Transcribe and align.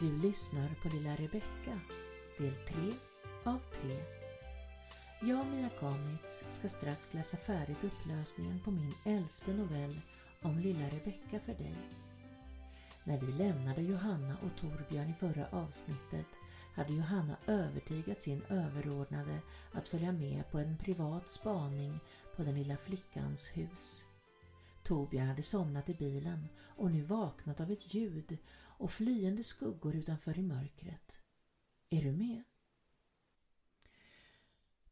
Du 0.00 0.18
lyssnar 0.18 0.68
på 0.82 0.88
Lilla 0.88 1.16
Rebecka, 1.16 1.80
del 2.38 2.54
3 2.54 2.92
av 3.44 3.58
3. 3.82 3.92
Jag, 5.20 5.46
Mia 5.46 5.68
Kamitz, 5.68 6.44
ska 6.48 6.68
strax 6.68 7.14
läsa 7.14 7.36
färdigt 7.36 7.84
upplösningen 7.84 8.60
på 8.60 8.70
min 8.70 8.92
elfte 9.04 9.54
novell 9.54 10.00
om 10.42 10.58
Lilla 10.58 10.86
Rebecka 10.86 11.40
för 11.44 11.54
dig. 11.54 11.74
När 13.04 13.20
vi 13.20 13.32
lämnade 13.32 13.82
Johanna 13.82 14.36
och 14.42 14.60
Torbjörn 14.60 15.10
i 15.10 15.14
förra 15.14 15.48
avsnittet 15.50 16.26
hade 16.74 16.92
Johanna 16.92 17.36
övertygat 17.46 18.22
sin 18.22 18.42
överordnade 18.48 19.38
att 19.72 19.88
följa 19.88 20.12
med 20.12 20.50
på 20.50 20.58
en 20.58 20.78
privat 20.78 21.28
spaning 21.28 22.00
på 22.36 22.42
den 22.42 22.54
lilla 22.54 22.76
flickans 22.76 23.50
hus. 23.54 24.04
Torbjörn 24.82 25.26
hade 25.26 25.42
somnat 25.42 25.88
i 25.88 25.94
bilen 25.94 26.48
och 26.76 26.90
nu 26.90 27.02
vaknat 27.02 27.60
av 27.60 27.70
ett 27.70 27.94
ljud 27.94 28.38
och 28.78 28.90
flyende 28.90 29.42
skuggor 29.42 29.94
utanför 29.94 30.38
i 30.38 30.42
mörkret. 30.42 31.22
Är 31.90 32.02
du 32.02 32.12
med? 32.12 32.42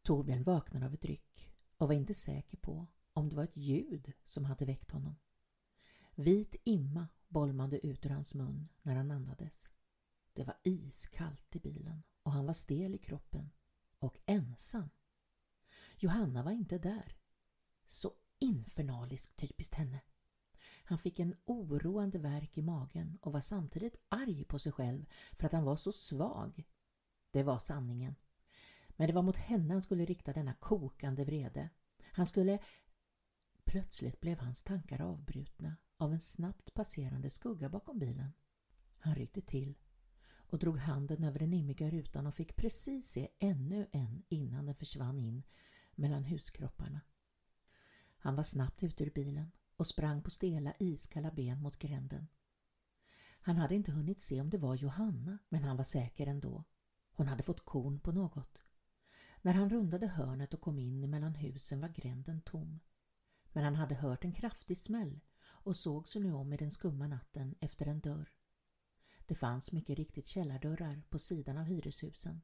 Torbjörn 0.03 0.43
vaknade 0.43 0.87
av 0.87 0.95
ett 0.95 1.05
ryck 1.05 1.53
och 1.77 1.89
var 1.89 1.95
inte 1.95 2.15
säker 2.15 2.57
på 2.57 2.87
om 3.13 3.29
det 3.29 3.37
var 3.37 3.45
ett 3.45 3.57
ljud 3.57 4.13
som 4.25 4.45
hade 4.45 4.65
väckt 4.65 4.91
honom. 4.91 5.17
Vit 6.15 6.57
imma 6.65 7.09
bolmade 7.29 7.87
ut 7.87 8.07
ur 8.07 8.11
hans 8.11 8.35
mun 8.35 8.69
när 8.83 8.97
han 8.97 9.11
andades. 9.11 9.71
Det 10.33 10.45
var 10.45 10.57
iskallt 10.63 11.57
i 11.57 11.59
bilen 11.59 12.03
och 12.23 12.33
han 12.33 12.47
var 12.47 12.55
stel 12.55 12.95
i 12.95 12.99
kroppen 12.99 13.51
och 13.99 14.19
ensam. 14.27 14.89
Johanna 15.97 16.43
var 16.43 16.53
inte 16.53 16.79
där. 16.79 17.17
Så 17.87 18.13
infernaliskt 18.39 19.37
typiskt 19.37 19.75
henne. 19.75 20.01
Han 20.89 20.99
fick 20.99 21.19
en 21.19 21.35
oroande 21.45 22.19
värk 22.19 22.59
i 22.59 22.63
magen 22.63 23.19
och 23.23 23.33
var 23.33 23.41
samtidigt 23.41 23.97
arg 24.09 24.45
på 24.45 24.59
sig 24.59 24.73
själv 24.73 25.07
för 25.33 25.47
att 25.47 25.53
han 25.53 25.65
var 25.65 25.77
så 25.77 25.93
svag. 25.93 26.65
Det 27.31 27.43
var 27.43 27.59
sanningen. 27.59 28.15
Men 28.89 29.07
det 29.07 29.13
var 29.13 29.23
mot 29.23 29.37
henne 29.37 29.75
han 29.75 29.83
skulle 29.83 30.05
rikta 30.05 30.33
denna 30.33 30.55
kokande 30.55 31.25
vrede. 31.25 31.71
Han 32.03 32.27
skulle... 32.27 32.59
Plötsligt 33.65 34.21
blev 34.21 34.39
hans 34.39 34.63
tankar 34.63 35.01
avbrutna 35.01 35.77
av 35.97 36.13
en 36.13 36.21
snabbt 36.21 36.75
passerande 36.75 37.31
skugga 37.31 37.69
bakom 37.69 37.99
bilen. 37.99 38.33
Han 38.99 39.15
ryckte 39.15 39.41
till 39.41 39.79
och 40.37 40.59
drog 40.59 40.79
handen 40.79 41.25
över 41.25 41.39
den 41.39 41.53
immiga 41.53 41.91
rutan 41.91 42.27
och 42.27 42.35
fick 42.35 42.57
precis 42.57 43.11
se 43.11 43.29
ännu 43.39 43.87
en 43.93 44.23
innan 44.29 44.67
den 44.67 44.75
försvann 44.75 45.19
in 45.19 45.43
mellan 45.95 46.25
huskropparna. 46.25 47.01
Han 48.19 48.37
var 48.37 48.43
snabbt 48.43 48.83
ute 48.83 49.05
ur 49.05 49.11
bilen 49.11 49.53
och 49.77 49.87
sprang 49.87 50.23
på 50.23 50.31
stela 50.31 50.75
iskalla 50.79 51.31
ben 51.31 51.63
mot 51.63 51.79
gränden. 51.79 52.29
Han 53.41 53.57
hade 53.57 53.75
inte 53.75 53.93
hunnit 53.93 54.21
se 54.21 54.41
om 54.41 54.51
det 54.51 54.59
var 54.59 54.75
Johanna, 54.75 55.39
men 55.49 55.65
han 55.65 55.77
var 55.77 55.85
säker 55.85 56.27
ändå. 56.27 56.65
Hon 57.13 57.29
hade 57.29 57.43
fått 57.43 57.65
korn 57.65 58.01
på 58.01 58.13
något. 58.13 58.65
När 59.43 59.53
han 59.53 59.71
rundade 59.71 60.07
hörnet 60.07 60.55
och 60.55 60.61
kom 60.61 60.79
in 60.79 61.11
mellan 61.11 61.35
husen 61.35 61.81
var 61.81 61.89
gränden 61.89 62.41
tom. 62.41 62.81
Men 63.53 63.65
han 63.65 63.75
hade 63.75 63.95
hört 63.95 64.25
en 64.25 64.33
kraftig 64.33 64.79
smäll 64.79 65.21
och 65.45 65.77
såg 65.77 66.09
sig 66.09 66.23
nu 66.23 66.33
om 66.33 66.53
i 66.53 66.57
den 66.57 66.71
skumma 66.71 67.07
natten 67.07 67.55
efter 67.61 67.87
en 67.87 68.01
dörr. 68.01 68.29
Det 69.27 69.35
fanns 69.35 69.73
mycket 69.73 69.99
riktigt 69.99 70.27
källardörrar 70.27 71.03
på 71.09 71.19
sidan 71.19 71.59
av 71.59 71.65
hyreshusen. 71.65 72.43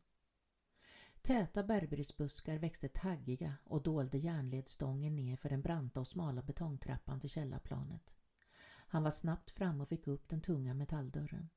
Täta 1.22 1.62
berberisbuskar 1.62 2.58
växte 2.58 2.88
taggiga 2.88 3.54
och 3.64 3.82
dolde 3.82 4.18
järnledstången 4.18 5.16
ner 5.16 5.36
för 5.36 5.48
den 5.48 5.62
branta 5.62 6.00
och 6.00 6.06
smala 6.06 6.42
betongtrappan 6.42 7.20
till 7.20 7.30
källarplanet. 7.30 8.16
Han 8.64 9.02
var 9.02 9.10
snabbt 9.10 9.50
fram 9.50 9.80
och 9.80 9.88
fick 9.88 10.06
upp 10.06 10.28
den 10.28 10.40
tunga 10.40 10.74
metalldörren. 10.74 11.48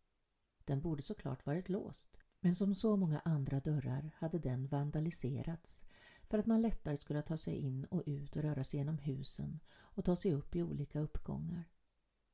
Den 0.66 0.82
borde 0.82 1.02
såklart 1.02 1.46
varit 1.46 1.70
låst, 1.70 2.18
men 2.40 2.56
som 2.56 2.76
så 2.76 2.98
många 2.98 3.20
andra 3.20 3.60
dörrar 3.60 4.12
hade 4.16 4.40
den 4.40 4.68
vandaliserats 4.68 5.86
för 6.30 6.40
att 6.40 6.46
man 6.46 6.62
lättare 6.62 6.98
skulle 6.98 7.22
ta 7.22 7.38
sig 7.38 7.56
in 7.56 7.86
och 7.86 8.04
ut 8.06 8.36
och 8.36 8.42
röra 8.42 8.64
sig 8.64 8.78
genom 8.78 8.98
husen 8.98 9.60
och 9.70 10.06
ta 10.06 10.16
sig 10.16 10.34
upp 10.34 10.56
i 10.56 10.64
olika 10.64 11.00
uppgångar. 11.00 11.70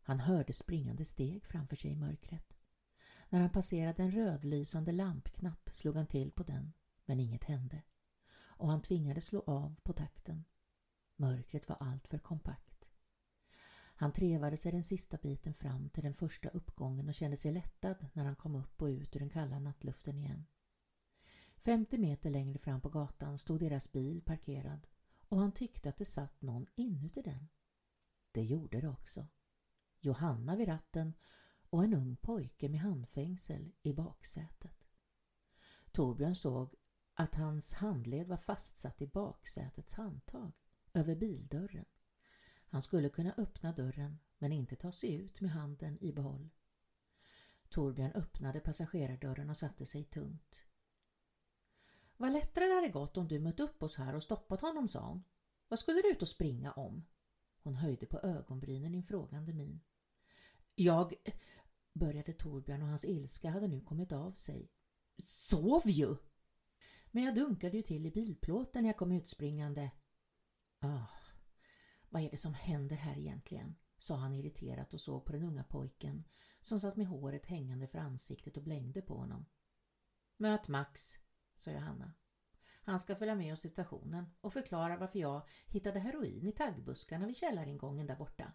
Han 0.01 0.19
hörde 0.19 0.53
springande 0.53 1.06
steg 1.06 1.45
framför 1.45 1.75
sig 1.75 1.91
i 1.91 1.95
mörkret. 1.95 2.53
När 3.29 3.39
han 3.39 3.50
passerade 3.50 4.03
en 4.03 4.11
rödlysande 4.11 4.91
lampknapp 4.91 5.69
slog 5.72 5.95
han 5.95 6.07
till 6.07 6.31
på 6.31 6.44
den 6.44 6.73
men 7.11 7.19
inget 7.19 7.44
hände 7.44 7.81
och 8.33 8.67
han 8.67 8.81
tvingades 8.81 9.25
slå 9.25 9.44
av 9.47 9.75
på 9.83 9.94
takten. 9.94 10.45
Mörkret 11.16 11.69
var 11.69 11.75
alltför 11.79 12.17
kompakt. 12.17 12.89
Han 13.73 14.13
trevade 14.13 14.57
sig 14.57 14.72
den 14.72 14.83
sista 14.83 15.17
biten 15.17 15.53
fram 15.53 15.89
till 15.89 16.03
den 16.03 16.13
första 16.13 16.50
uppgången 16.50 17.07
och 17.07 17.13
kände 17.13 17.38
sig 17.38 17.51
lättad 17.51 18.07
när 18.13 18.25
han 18.25 18.35
kom 18.35 18.55
upp 18.55 18.81
och 18.81 18.85
ut 18.85 19.16
ur 19.16 19.19
den 19.19 19.29
kalla 19.29 19.59
nattluften 19.59 20.17
igen. 20.17 20.45
50 21.57 21.97
meter 21.97 22.29
längre 22.29 22.57
fram 22.57 22.81
på 22.81 22.89
gatan 22.89 23.38
stod 23.38 23.59
deras 23.59 23.91
bil 23.91 24.21
parkerad 24.21 24.88
och 25.19 25.39
han 25.39 25.51
tyckte 25.51 25.89
att 25.89 25.97
det 25.97 26.05
satt 26.05 26.41
någon 26.41 26.67
inuti 26.75 27.21
den. 27.21 27.50
Det 28.31 28.44
gjorde 28.44 28.81
det 28.81 28.89
också. 28.89 29.27
Johanna 30.00 30.55
vid 30.55 30.67
ratten 30.67 31.13
och 31.69 31.83
en 31.83 31.94
ung 31.94 32.16
pojke 32.16 32.69
med 32.69 32.79
handfängsel 32.79 33.71
i 33.83 33.94
baksätet. 33.94 34.88
Torbjörn 35.91 36.35
såg 36.35 36.75
att 37.21 37.35
hans 37.35 37.73
handled 37.73 38.27
var 38.27 38.37
fastsatt 38.37 39.01
i 39.01 39.07
baksätets 39.07 39.93
handtag 39.93 40.51
över 40.93 41.15
bildörren. 41.15 41.85
Han 42.67 42.81
skulle 42.81 43.09
kunna 43.09 43.33
öppna 43.37 43.71
dörren 43.71 44.19
men 44.37 44.51
inte 44.51 44.75
ta 44.75 44.91
sig 44.91 45.13
ut 45.13 45.41
med 45.41 45.51
handen 45.51 45.97
i 46.03 46.13
behåll. 46.13 46.49
Torbjörn 47.69 48.11
öppnade 48.11 48.59
passagerardörren 48.59 49.49
och 49.49 49.57
satte 49.57 49.85
sig 49.85 50.03
tungt. 50.03 50.63
Vad 52.17 52.33
lättare 52.33 52.65
det 52.65 52.73
hade 52.73 52.89
gått 52.89 53.17
om 53.17 53.27
du 53.27 53.39
mött 53.39 53.59
upp 53.59 53.83
oss 53.83 53.97
här 53.97 54.15
och 54.15 54.23
stoppat 54.23 54.61
honom, 54.61 54.88
sa 54.88 55.07
hon. 55.07 55.23
Vad 55.67 55.79
skulle 55.79 56.01
du 56.01 56.11
ut 56.11 56.21
och 56.21 56.27
springa 56.27 56.71
om? 56.71 57.05
Hon 57.63 57.75
höjde 57.75 58.05
på 58.05 58.19
ögonbrynen 58.19 58.93
i 58.93 58.97
en 58.97 59.03
frågande 59.03 59.53
min. 59.53 59.81
Jag... 60.75 61.13
började 61.93 62.33
Torbjörn 62.33 62.81
och 62.81 62.88
hans 62.88 63.05
ilska 63.05 63.49
hade 63.49 63.67
nu 63.67 63.81
kommit 63.81 64.11
av 64.11 64.31
sig. 64.31 64.71
Sov 65.23 65.81
ju! 65.85 66.15
Men 67.11 67.23
jag 67.23 67.35
dunkade 67.35 67.77
ju 67.77 67.83
till 67.83 68.05
i 68.05 68.11
bilplåten 68.11 68.83
när 68.83 68.89
jag 68.89 68.97
kom 68.97 69.11
utspringande. 69.11 69.91
Ah, 70.79 71.07
vad 72.09 72.22
är 72.22 72.29
det 72.29 72.38
som 72.38 72.53
händer 72.53 72.95
här 72.95 73.17
egentligen? 73.17 73.75
sa 74.01 74.16
han 74.16 74.33
irriterat 74.33 74.94
och 74.94 75.01
såg 75.01 75.25
på 75.25 75.31
den 75.31 75.44
unga 75.44 75.63
pojken 75.63 76.23
som 76.61 76.79
satt 76.79 76.95
med 76.95 77.07
håret 77.07 77.45
hängande 77.45 77.88
för 77.88 78.00
ansiktet 78.00 78.57
och 78.57 78.63
blängde 78.63 79.01
på 79.01 79.17
honom. 79.17 79.45
Möt 80.38 80.67
Max, 80.67 81.17
sa 81.55 81.71
Johanna. 81.71 82.13
Han 82.83 83.00
ska 83.00 83.16
följa 83.16 83.35
med 83.35 83.53
oss 83.53 83.61
till 83.61 83.69
stationen 83.69 84.25
och 84.41 84.53
förklara 84.53 84.97
varför 84.97 85.19
jag 85.19 85.47
hittade 85.67 86.00
heroin 86.00 86.47
i 86.47 86.51
taggbuskarna 86.51 87.27
vid 87.27 87.38
källaringången 87.38 88.07
där 88.07 88.16
borta. 88.16 88.53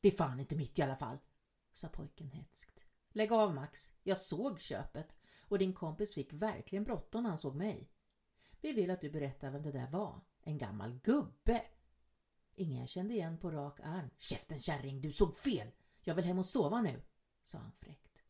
Det 0.00 0.08
är 0.08 0.12
fan 0.12 0.40
inte 0.40 0.56
mitt 0.56 0.78
i 0.78 0.82
alla 0.82 0.96
fall, 0.96 1.18
sa 1.72 1.88
pojken 1.88 2.28
hätskt. 2.28 2.80
Lägg 3.12 3.32
av 3.32 3.54
Max, 3.54 3.92
jag 4.02 4.18
såg 4.18 4.60
köpet 4.60 5.16
och 5.48 5.58
din 5.58 5.72
kompis 5.72 6.14
fick 6.14 6.32
verkligen 6.32 6.84
bråttom 6.84 7.22
när 7.22 7.30
han 7.30 7.38
såg 7.38 7.56
mig. 7.56 7.90
Vi 8.60 8.72
vill 8.72 8.90
att 8.90 9.00
du 9.00 9.10
berättar 9.10 9.50
vem 9.50 9.62
det 9.62 9.72
där 9.72 9.90
var. 9.90 10.20
En 10.42 10.58
gammal 10.58 10.98
gubbe. 11.02 11.62
Ingen 12.54 12.86
kände 12.86 13.14
igen 13.14 13.38
på 13.38 13.50
rak 13.50 13.80
arm. 13.80 14.10
Käften 14.18 14.60
kärring, 14.60 15.00
du 15.00 15.12
såg 15.12 15.36
fel. 15.36 15.68
Jag 16.02 16.14
vill 16.14 16.24
hem 16.24 16.38
och 16.38 16.46
sova 16.46 16.80
nu, 16.80 17.02
sa 17.42 17.58
han 17.58 17.72
fräckt. 17.72 18.22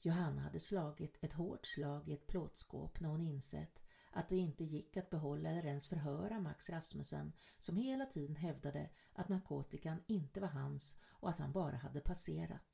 Johanna 0.00 0.40
hade 0.40 0.60
slagit 0.60 1.18
ett 1.20 1.32
hårt 1.32 1.66
slag 1.66 2.08
i 2.08 2.12
ett 2.12 2.26
plåtskåp 2.26 3.00
när 3.00 3.08
hon 3.08 3.22
insett 3.22 3.80
att 4.10 4.28
det 4.28 4.36
inte 4.36 4.64
gick 4.64 4.96
att 4.96 5.10
behålla 5.10 5.50
eller 5.50 5.66
ens 5.66 5.86
förhöra 5.86 6.40
Max 6.40 6.70
Rasmussen 6.70 7.32
som 7.58 7.76
hela 7.76 8.06
tiden 8.06 8.36
hävdade 8.36 8.90
att 9.12 9.28
narkotikan 9.28 10.02
inte 10.06 10.40
var 10.40 10.48
hans 10.48 10.94
och 11.04 11.30
att 11.30 11.38
han 11.38 11.52
bara 11.52 11.76
hade 11.76 12.00
passerat. 12.00 12.73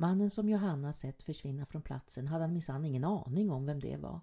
Mannen 0.00 0.30
som 0.30 0.48
Johanna 0.48 0.92
sett 0.92 1.22
försvinna 1.22 1.66
från 1.66 1.82
platsen 1.82 2.26
hade 2.26 2.44
han 2.44 2.52
minsann 2.52 2.84
ingen 2.84 3.04
aning 3.04 3.50
om 3.50 3.66
vem 3.66 3.80
det 3.80 3.96
var. 3.96 4.20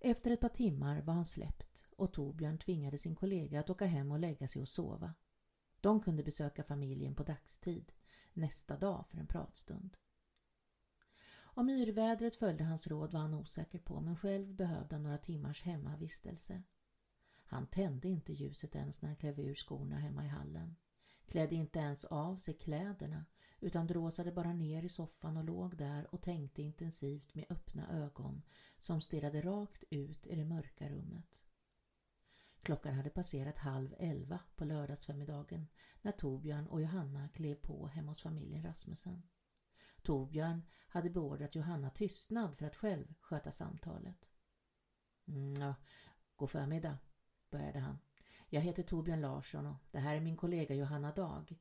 Efter 0.00 0.30
ett 0.30 0.40
par 0.40 0.48
timmar 0.48 1.02
var 1.02 1.14
han 1.14 1.24
släppt 1.24 1.86
och 1.96 2.12
Torbjörn 2.12 2.58
tvingade 2.58 2.98
sin 2.98 3.14
kollega 3.14 3.60
att 3.60 3.70
åka 3.70 3.86
hem 3.86 4.12
och 4.12 4.18
lägga 4.18 4.48
sig 4.48 4.62
och 4.62 4.68
sova. 4.68 5.14
De 5.80 6.00
kunde 6.00 6.22
besöka 6.22 6.62
familjen 6.62 7.14
på 7.14 7.22
dagstid 7.22 7.92
nästa 8.32 8.76
dag 8.76 9.06
för 9.06 9.18
en 9.18 9.26
pratstund. 9.26 9.96
Om 11.34 11.70
yrvädret 11.70 12.36
följde 12.36 12.64
hans 12.64 12.86
råd 12.86 13.12
var 13.12 13.20
han 13.20 13.34
osäker 13.34 13.78
på 13.78 14.00
men 14.00 14.16
själv 14.16 14.54
behövde 14.54 14.94
han 14.94 15.02
några 15.02 15.18
timmars 15.18 15.62
hemmavistelse. 15.62 16.62
Han 17.44 17.66
tände 17.66 18.08
inte 18.08 18.32
ljuset 18.32 18.74
ens 18.74 19.02
när 19.02 19.08
han 19.08 19.16
klev 19.16 19.40
ur 19.40 19.54
skorna 19.54 19.96
hemma 19.98 20.24
i 20.24 20.28
hallen. 20.28 20.76
Klädde 21.26 21.54
inte 21.54 21.78
ens 21.78 22.04
av 22.04 22.36
sig 22.36 22.54
kläderna 22.54 23.24
utan 23.62 23.86
dråsade 23.86 24.32
bara 24.32 24.52
ner 24.52 24.82
i 24.82 24.88
soffan 24.88 25.36
och 25.36 25.44
låg 25.44 25.76
där 25.76 26.14
och 26.14 26.22
tänkte 26.22 26.62
intensivt 26.62 27.34
med 27.34 27.46
öppna 27.50 27.88
ögon 27.88 28.42
som 28.78 29.00
stirrade 29.00 29.40
rakt 29.40 29.84
ut 29.90 30.26
i 30.26 30.34
det 30.34 30.44
mörka 30.44 30.88
rummet. 30.88 31.42
Klockan 32.62 32.94
hade 32.94 33.10
passerat 33.10 33.58
halv 33.58 33.94
elva 33.98 34.40
på 34.56 34.64
lördagsförmiddagen 34.64 35.68
när 36.02 36.12
Torbjörn 36.12 36.66
och 36.66 36.80
Johanna 36.80 37.28
klev 37.28 37.54
på 37.54 37.86
hemma 37.86 38.10
hos 38.10 38.22
familjen 38.22 38.62
Rasmussen. 38.62 39.22
Torbjörn 40.02 40.62
hade 40.88 41.10
beordrat 41.10 41.54
Johanna 41.54 41.90
tystnad 41.90 42.56
för 42.56 42.66
att 42.66 42.76
själv 42.76 43.14
sköta 43.20 43.50
samtalet. 43.50 44.28
Mm, 45.26 45.54
ja, 45.54 45.74
god 46.36 46.50
förmiddag, 46.50 46.98
började 47.50 47.78
han. 47.78 47.98
Jag 48.48 48.60
heter 48.60 48.82
Torbjörn 48.82 49.20
Larsson 49.20 49.66
och 49.66 49.76
det 49.90 49.98
här 49.98 50.16
är 50.16 50.20
min 50.20 50.36
kollega 50.36 50.74
Johanna 50.74 51.12
Dag. 51.12 51.58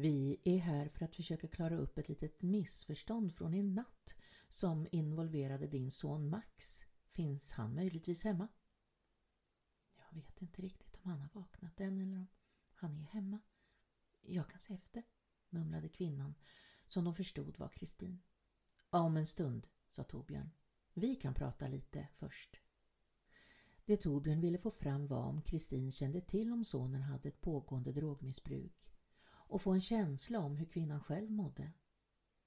Vi 0.00 0.40
är 0.44 0.58
här 0.58 0.88
för 0.88 1.04
att 1.04 1.16
försöka 1.16 1.48
klara 1.48 1.76
upp 1.76 1.98
ett 1.98 2.08
litet 2.08 2.42
missförstånd 2.42 3.34
från 3.34 3.54
i 3.54 3.62
natt 3.62 4.16
som 4.48 4.86
involverade 4.92 5.66
din 5.66 5.90
son 5.90 6.28
Max. 6.28 6.86
Finns 7.08 7.52
han 7.52 7.74
möjligtvis 7.74 8.24
hemma? 8.24 8.48
Jag 9.96 10.14
vet 10.22 10.42
inte 10.42 10.62
riktigt 10.62 11.00
om 11.02 11.10
han 11.10 11.20
har 11.20 11.28
vaknat 11.32 11.80
än 11.80 12.00
eller 12.00 12.16
om 12.16 12.26
han 12.72 12.98
är 12.98 13.02
hemma. 13.02 13.40
Jag 14.20 14.50
kan 14.50 14.60
se 14.60 14.74
efter, 14.74 15.02
mumlade 15.48 15.88
kvinnan 15.88 16.34
som 16.88 17.04
de 17.04 17.14
förstod 17.14 17.58
var 17.58 17.68
Kristin. 17.68 18.22
Om 18.90 19.16
en 19.16 19.26
stund, 19.26 19.66
sa 19.88 20.04
Torbjörn. 20.04 20.50
Vi 20.94 21.16
kan 21.16 21.34
prata 21.34 21.68
lite 21.68 22.08
först. 22.14 22.60
Det 23.84 23.96
Torbjörn 23.96 24.40
ville 24.40 24.58
få 24.58 24.70
fram 24.70 25.06
var 25.06 25.24
om 25.24 25.42
Kristin 25.42 25.92
kände 25.92 26.20
till 26.20 26.52
om 26.52 26.64
sonen 26.64 27.02
hade 27.02 27.28
ett 27.28 27.40
pågående 27.40 27.92
drogmissbruk 27.92 28.96
och 29.50 29.62
få 29.62 29.72
en 29.72 29.80
känsla 29.80 30.38
om 30.38 30.56
hur 30.56 30.66
kvinnan 30.66 31.00
själv 31.00 31.30
mådde. 31.30 31.72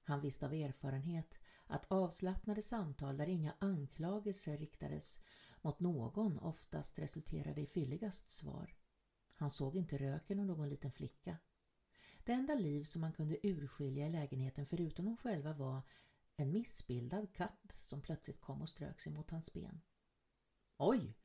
Han 0.03 0.21
visste 0.21 0.45
av 0.45 0.53
erfarenhet 0.53 1.39
att 1.67 1.91
avslappnade 1.91 2.61
samtal 2.61 3.17
där 3.17 3.27
inga 3.27 3.55
anklagelser 3.59 4.57
riktades 4.57 5.21
mot 5.61 5.79
någon 5.79 6.39
oftast 6.39 6.99
resulterade 6.99 7.61
i 7.61 7.65
fylligast 7.65 8.31
svar. 8.31 8.75
Han 9.35 9.51
såg 9.51 9.75
inte 9.75 9.97
röken 9.97 10.39
av 10.39 10.45
någon 10.45 10.69
liten 10.69 10.91
flicka. 10.91 11.37
Det 12.23 12.31
enda 12.31 12.55
liv 12.55 12.83
som 12.83 13.01
man 13.01 13.13
kunde 13.13 13.47
urskilja 13.47 14.07
i 14.07 14.09
lägenheten 14.09 14.65
förutom 14.65 15.05
hon 15.05 15.17
själva 15.17 15.53
var 15.53 15.81
en 16.35 16.51
missbildad 16.51 17.33
katt 17.33 17.71
som 17.71 18.01
plötsligt 18.01 18.41
kom 18.41 18.61
och 18.61 18.69
strök 18.69 18.99
sig 18.99 19.11
mot 19.13 19.29
hans 19.29 19.53
ben. 19.53 19.81
Oj! 20.77 21.17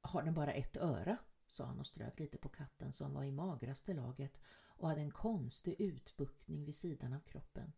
Har 0.00 0.22
den 0.22 0.34
bara 0.34 0.52
ett 0.52 0.76
öra? 0.76 1.18
sa 1.46 1.64
han 1.64 1.78
och 1.78 1.86
strök 1.86 2.18
lite 2.18 2.38
på 2.38 2.48
katten 2.48 2.92
som 2.92 3.14
var 3.14 3.24
i 3.24 3.30
magraste 3.30 3.94
laget 3.94 4.38
och 4.76 4.88
hade 4.88 5.00
en 5.00 5.10
konstig 5.10 5.80
utbuktning 5.80 6.64
vid 6.64 6.74
sidan 6.74 7.12
av 7.12 7.20
kroppen. 7.20 7.72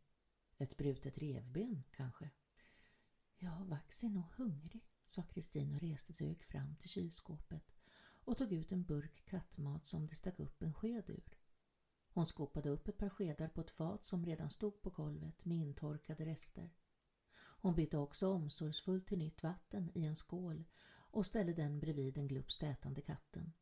Ett 0.58 0.76
brutet 0.76 1.19
revben 1.19 1.82
kanske? 1.90 2.31
Ja, 3.38 3.64
Vax 3.69 4.04
är 4.04 4.08
nog 4.08 4.25
hungrig, 4.37 4.84
sa 5.04 5.22
Kristin 5.22 5.75
och 5.75 5.81
reste 5.81 6.12
sig 6.12 6.25
och 6.25 6.31
gick 6.31 6.44
fram 6.44 6.76
till 6.76 6.90
kylskåpet 6.90 7.72
och 8.25 8.38
tog 8.38 8.52
ut 8.52 8.72
en 8.72 8.84
burk 8.84 9.25
kattmat 9.25 9.87
som 9.87 10.06
det 10.06 10.14
stack 10.14 10.40
upp 10.40 10.62
en 10.62 10.75
sked 10.75 11.10
ur. 11.10 11.38
Hon 12.08 12.26
skopade 12.26 12.69
upp 12.69 12.88
ett 12.88 12.98
par 12.98 13.08
skedar 13.08 13.48
på 13.48 13.60
ett 13.60 13.70
fat 13.70 14.04
som 14.04 14.26
redan 14.26 14.50
stod 14.50 14.82
på 14.82 14.90
golvet 14.90 15.44
med 15.44 15.58
intorkade 15.58 16.25
rester. 16.25 16.70
Hon 17.37 17.75
bytte 17.75 17.98
också 17.98 18.28
omsorgsfullt 18.28 19.06
till 19.06 19.19
nytt 19.19 19.43
vatten 19.43 19.90
i 19.94 20.04
en 20.04 20.16
skål 20.16 20.64
och 20.88 21.26
ställde 21.26 21.52
den 21.52 21.81
bredvid 21.81 22.14
den 22.14 22.28
glupskt 22.28 22.62
ätande 22.62 23.00
katten. 23.00 23.52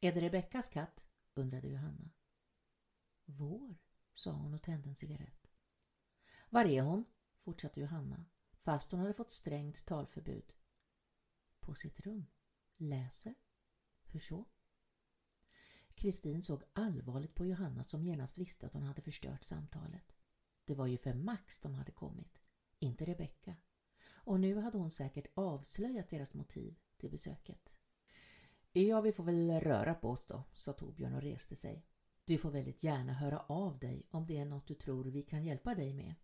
Är 0.00 0.12
det 0.12 0.20
Rebeckas 0.20 0.68
katt? 0.68 1.04
undrade 1.34 1.68
Johanna. 1.68 2.10
Vår, 3.28 3.76
sa 4.14 4.32
hon 4.32 4.54
och 4.54 4.62
tände 4.62 4.88
en 4.88 4.94
cigarett. 4.94 5.50
Var 6.50 6.64
är 6.64 6.82
hon? 6.82 7.04
fortsatte 7.38 7.80
Johanna, 7.80 8.24
fast 8.52 8.90
hon 8.90 9.00
hade 9.00 9.12
fått 9.12 9.30
strängt 9.30 9.86
talförbud. 9.86 10.52
På 11.60 11.74
sitt 11.74 12.00
rum. 12.00 12.26
Läser. 12.76 13.34
Hur 14.04 14.20
så? 14.20 14.44
Kristin 15.94 16.42
såg 16.42 16.62
allvarligt 16.72 17.34
på 17.34 17.46
Johanna 17.46 17.84
som 17.84 18.02
genast 18.02 18.38
visste 18.38 18.66
att 18.66 18.74
hon 18.74 18.82
hade 18.82 19.02
förstört 19.02 19.44
samtalet. 19.44 20.16
Det 20.64 20.74
var 20.74 20.86
ju 20.86 20.98
för 20.98 21.14
Max 21.14 21.60
de 21.60 21.74
hade 21.74 21.92
kommit, 21.92 22.42
inte 22.78 23.04
Rebecka. 23.04 23.56
Och 24.14 24.40
nu 24.40 24.56
hade 24.58 24.78
hon 24.78 24.90
säkert 24.90 25.26
avslöjat 25.34 26.08
deras 26.08 26.34
motiv 26.34 26.78
till 26.96 27.10
besöket. 27.10 27.76
Ja, 28.72 29.00
vi 29.00 29.12
får 29.12 29.24
väl 29.24 29.60
röra 29.60 29.94
på 29.94 30.10
oss 30.10 30.26
då, 30.26 30.44
sa 30.54 30.72
Torbjörn 30.72 31.14
och 31.14 31.22
reste 31.22 31.56
sig. 31.56 31.86
Du 32.26 32.38
får 32.38 32.50
väldigt 32.50 32.84
gärna 32.84 33.12
höra 33.12 33.38
av 33.38 33.78
dig 33.78 34.06
om 34.10 34.26
det 34.26 34.36
är 34.36 34.44
något 34.44 34.66
du 34.66 34.74
tror 34.74 35.04
vi 35.04 35.22
kan 35.22 35.44
hjälpa 35.44 35.74
dig 35.74 35.92
med. 35.92 36.14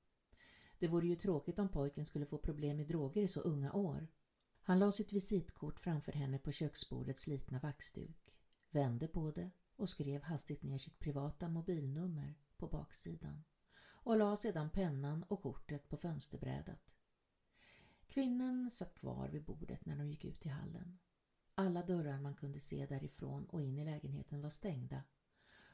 Det 0.79 0.89
vore 0.89 1.07
ju 1.07 1.17
tråkigt 1.17 1.59
om 1.59 1.69
pojken 1.69 2.07
skulle 2.07 2.27
få 2.27 2.39
problem 2.39 2.77
med 2.77 2.87
droger 2.87 3.23
i 3.23 3.29
så 3.29 3.41
unga 3.41 3.73
år. 3.73 4.09
Han 4.63 4.79
la 4.79 4.93
sitt 4.93 5.13
visitkort 5.13 5.81
framför 5.81 6.13
henne 6.13 6.39
på 6.39 6.53
köksbordets 6.53 7.23
slitna 7.23 7.59
vaxduk, 7.59 8.41
vände 8.71 9.09
på 9.09 9.31
det 9.31 9.51
och 9.77 9.89
skrev 9.89 10.23
hastigt 10.23 10.63
ner 10.63 10.79
sitt 10.79 10.99
privata 10.99 11.49
mobilnummer 11.49 12.35
på 12.57 12.67
baksidan 12.67 13.45
och 13.85 14.17
la 14.17 14.37
sedan 14.37 14.71
pennan 14.71 15.23
och 15.23 15.43
kortet 15.43 15.89
på 15.89 15.97
fönsterbrädet. 15.97 16.95
Kvinnan 18.07 18.71
satt 18.71 18.95
kvar 18.95 19.29
vid 19.29 19.45
bordet 19.45 19.87
när 19.87 19.97
de 19.97 20.11
gick 20.11 20.25
ut 20.25 20.47
i 20.47 20.49
hallen. 20.49 20.99
Alla 21.55 21.83
dörrar 21.83 22.21
man 22.21 22.35
kunde 22.35 22.61
se 22.61 22.87
därifrån 22.87 23.47
och 23.47 23.63
in 23.63 23.79
i 23.79 23.85
lägenheten 23.85 24.43
var 24.43 24.51
stängda 24.51 25.03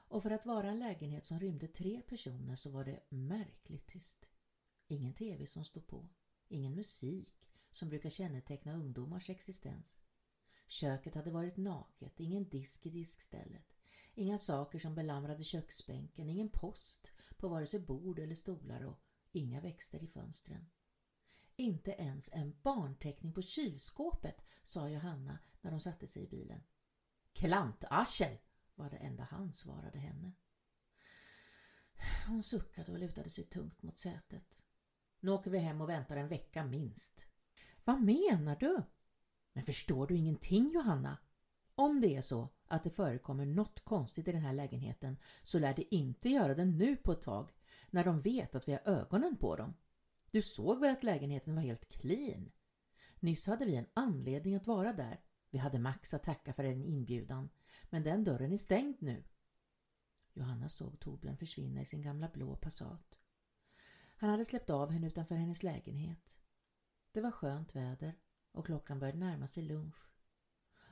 och 0.09 0.23
för 0.23 0.31
att 0.31 0.47
vara 0.47 0.69
en 0.69 0.79
lägenhet 0.79 1.25
som 1.27 1.41
rymde 1.41 1.69
tre 1.69 2.03
personer 2.03 2.57
så 2.57 2.71
var 2.71 2.85
det 2.85 3.01
märkligt 3.09 3.87
tyst. 3.87 4.29
Ingen 4.89 5.15
tv 5.15 5.47
som 5.47 5.65
stod 5.65 5.87
på, 5.87 6.09
ingen 6.49 6.75
musik 6.75 7.51
som 7.71 7.89
brukar 7.89 8.11
känneteckna 8.11 8.75
ungdomars 8.75 9.31
existens. 9.31 9.99
Köket 10.67 11.15
hade 11.15 11.31
varit 11.31 11.57
naket, 11.57 12.21
ingen 12.21 12.49
disk 12.49 12.87
i 12.87 12.91
diskstället, 12.91 13.77
inga 14.15 14.39
saker 14.39 14.79
som 14.79 14.95
belamrade 14.95 15.45
köksbänken, 15.45 16.29
ingen 16.29 16.49
post 16.49 17.13
på 17.37 17.49
vare 17.49 17.67
sig 17.67 17.81
bord 17.81 18.19
eller 18.19 18.35
stolar 18.35 18.85
och 18.85 18.99
inga 19.33 19.61
växter 19.61 20.03
i 20.03 20.07
fönstren. 20.07 20.67
Inte 21.57 21.91
ens 21.91 22.29
en 22.33 22.57
barnteckning 22.63 23.33
på 23.33 23.43
kylskåpet, 23.43 24.37
sa 24.65 24.89
Johanna 24.89 25.39
när 25.61 25.71
de 25.71 25.81
satte 25.81 26.07
sig 26.07 26.23
i 26.23 26.29
bilen. 26.29 26.63
Klantarsel, 27.33 28.39
var 28.79 28.91
det 28.91 28.97
enda 28.97 29.23
han 29.23 29.53
svarade 29.53 29.99
henne. 29.99 30.33
Hon 32.27 32.43
suckade 32.43 32.93
och 32.93 32.99
lutade 32.99 33.31
sig 33.31 33.45
tungt 33.45 33.83
mot 33.83 33.99
sätet. 33.99 34.63
Nu 35.21 35.31
åker 35.31 35.51
vi 35.51 35.59
hem 35.59 35.81
och 35.81 35.89
väntar 35.89 36.17
en 36.17 36.29
vecka 36.29 36.65
minst. 36.65 37.27
Vad 37.85 38.01
menar 38.01 38.57
du? 38.57 38.83
Men 39.53 39.65
förstår 39.65 40.07
du 40.07 40.17
ingenting 40.17 40.71
Johanna? 40.75 41.19
Om 41.75 42.01
det 42.01 42.17
är 42.17 42.21
så 42.21 42.49
att 42.67 42.85
det 42.85 42.91
förekommer 42.91 43.47
något 43.47 43.85
konstigt 43.85 44.29
i 44.29 44.33
den 44.33 44.43
här 44.43 44.53
lägenheten 44.53 45.17
så 45.43 45.59
lär 45.59 45.75
det 45.75 45.95
inte 45.95 46.29
göra 46.29 46.55
det 46.55 46.65
nu 46.65 46.97
på 46.97 47.13
ett 47.13 47.23
tag 47.23 47.51
när 47.91 48.05
de 48.05 48.21
vet 48.21 48.55
att 48.55 48.69
vi 48.69 48.73
har 48.73 48.83
ögonen 48.85 49.37
på 49.37 49.57
dem. 49.57 49.75
Du 50.31 50.43
såg 50.43 50.81
väl 50.81 50.93
att 50.93 51.03
lägenheten 51.03 51.55
var 51.55 51.63
helt 51.63 51.89
clean? 51.89 52.51
Nyss 53.21 53.47
hade 53.47 53.65
vi 53.65 53.77
en 53.77 53.87
anledning 53.95 54.55
att 54.55 54.67
vara 54.67 54.93
där. 54.93 55.21
Vi 55.51 55.59
hade 55.59 55.79
Max 55.79 56.15
att 56.15 56.23
tacka 56.23 56.53
för 56.53 56.65
en 56.65 56.83
inbjudan, 56.83 57.51
men 57.91 58.03
den 58.03 58.25
dörren 58.25 58.53
är 58.53 58.57
stängd 58.57 58.97
nu. 58.99 59.25
Johanna 60.33 60.69
såg 60.69 61.01
Torbjörn 61.01 61.37
försvinna 61.37 61.81
i 61.81 61.85
sin 61.85 62.03
gamla 62.03 62.29
blå 62.29 62.57
Passat. 62.57 63.21
Han 64.17 64.31
hade 64.31 64.45
släppt 64.45 64.71
av 64.71 64.91
henne 64.91 65.07
utanför 65.07 65.35
hennes 65.35 65.63
lägenhet. 65.63 66.39
Det 67.13 67.21
var 67.21 67.31
skönt 67.31 67.77
väder 67.77 68.15
och 68.53 68.67
klockan 68.67 68.99
började 68.99 69.19
närma 69.19 69.47
sig 69.47 69.63
lunch. 69.63 70.09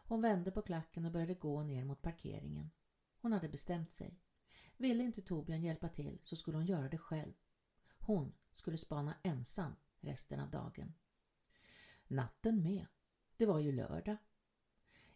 Hon 0.09 0.23
vände 0.23 0.51
på 0.51 0.63
klacken 0.63 1.05
och 1.05 1.13
började 1.13 1.35
gå 1.35 1.63
ner 1.63 1.85
mot 1.85 2.03
parkeringen. 2.03 2.71
Hon 3.21 3.33
hade 3.33 3.49
bestämt 3.49 3.93
sig. 3.93 4.21
Ville 4.77 5.05
inte 5.05 5.23
Torbjörn 5.23 5.63
hjälpa 5.63 5.89
till 5.89 6.21
så 6.25 6.37
skulle 6.37 6.57
hon 6.57 6.67
göra 6.67 6.89
det 6.89 6.99
själv. 6.99 7.35
Hon 7.99 8.35
skulle 8.53 8.79
spana 8.79 9.17
ensam 9.23 9.77
resten 10.01 10.41
av 10.41 10.51
dagen. 10.51 10.95
Natten 12.09 12.63
med. 12.63 12.87
Det 13.37 13.47
var 13.47 13.59
ju 13.59 13.73
lördag. 13.73 14.17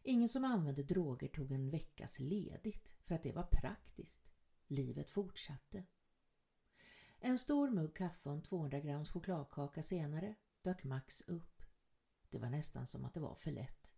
Ingen 0.02 0.28
som 0.28 0.44
använde 0.44 0.82
droger 0.82 1.28
tog 1.28 1.52
en 1.52 1.70
veckas 1.70 2.18
ledigt 2.18 2.94
för 3.04 3.14
att 3.14 3.22
det 3.22 3.32
var 3.32 3.42
praktiskt. 3.42 4.30
Livet 4.66 5.10
fortsatte. 5.10 5.84
En 7.18 7.38
stor 7.38 7.70
mugg 7.70 7.96
kaffe 7.96 8.28
och 8.28 8.34
en 8.34 8.42
200 8.42 8.80
grams 8.80 9.10
chokladkaka 9.10 9.82
senare 9.82 10.34
dök 10.62 10.84
Max 10.84 11.20
upp. 11.20 11.62
Det 12.30 12.38
var 12.38 12.50
nästan 12.50 12.86
som 12.86 13.04
att 13.04 13.14
det 13.14 13.20
var 13.20 13.34
för 13.34 13.50
lätt. 13.50 13.94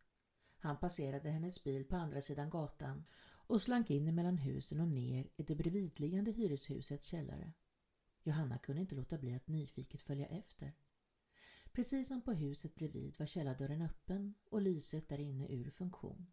Han 0.59 0.77
passerade 0.77 1.31
hennes 1.31 1.65
bil 1.65 1.85
på 1.85 1.97
andra 1.97 2.21
sidan 2.21 2.51
gatan 2.51 3.05
och 3.47 3.63
slank 3.63 3.91
in 3.91 4.15
mellan 4.15 4.39
husen 4.39 4.81
och 4.81 4.89
ner 4.89 5.29
i 5.37 5.43
det 5.43 5.55
bredvidliggande 5.55 6.31
hyreshusets 6.31 7.07
källare. 7.07 7.53
Johanna 8.23 8.59
kunde 8.59 8.81
inte 8.81 8.95
låta 8.95 9.19
bli 9.19 9.35
att 9.35 9.49
nyfiket 9.49 10.01
följa 10.01 10.27
efter. 10.27 10.73
Precis 11.73 12.09
som 12.09 12.23
på 12.23 12.33
huset 12.33 12.75
bredvid 12.75 13.19
var 13.19 13.27
källardörren 13.27 13.83
öppen 13.83 14.35
och 14.45 14.63
lyset 14.63 15.09
där 15.09 15.21
inne 15.21 15.49
ur 15.49 15.71
funktion. 15.71 16.27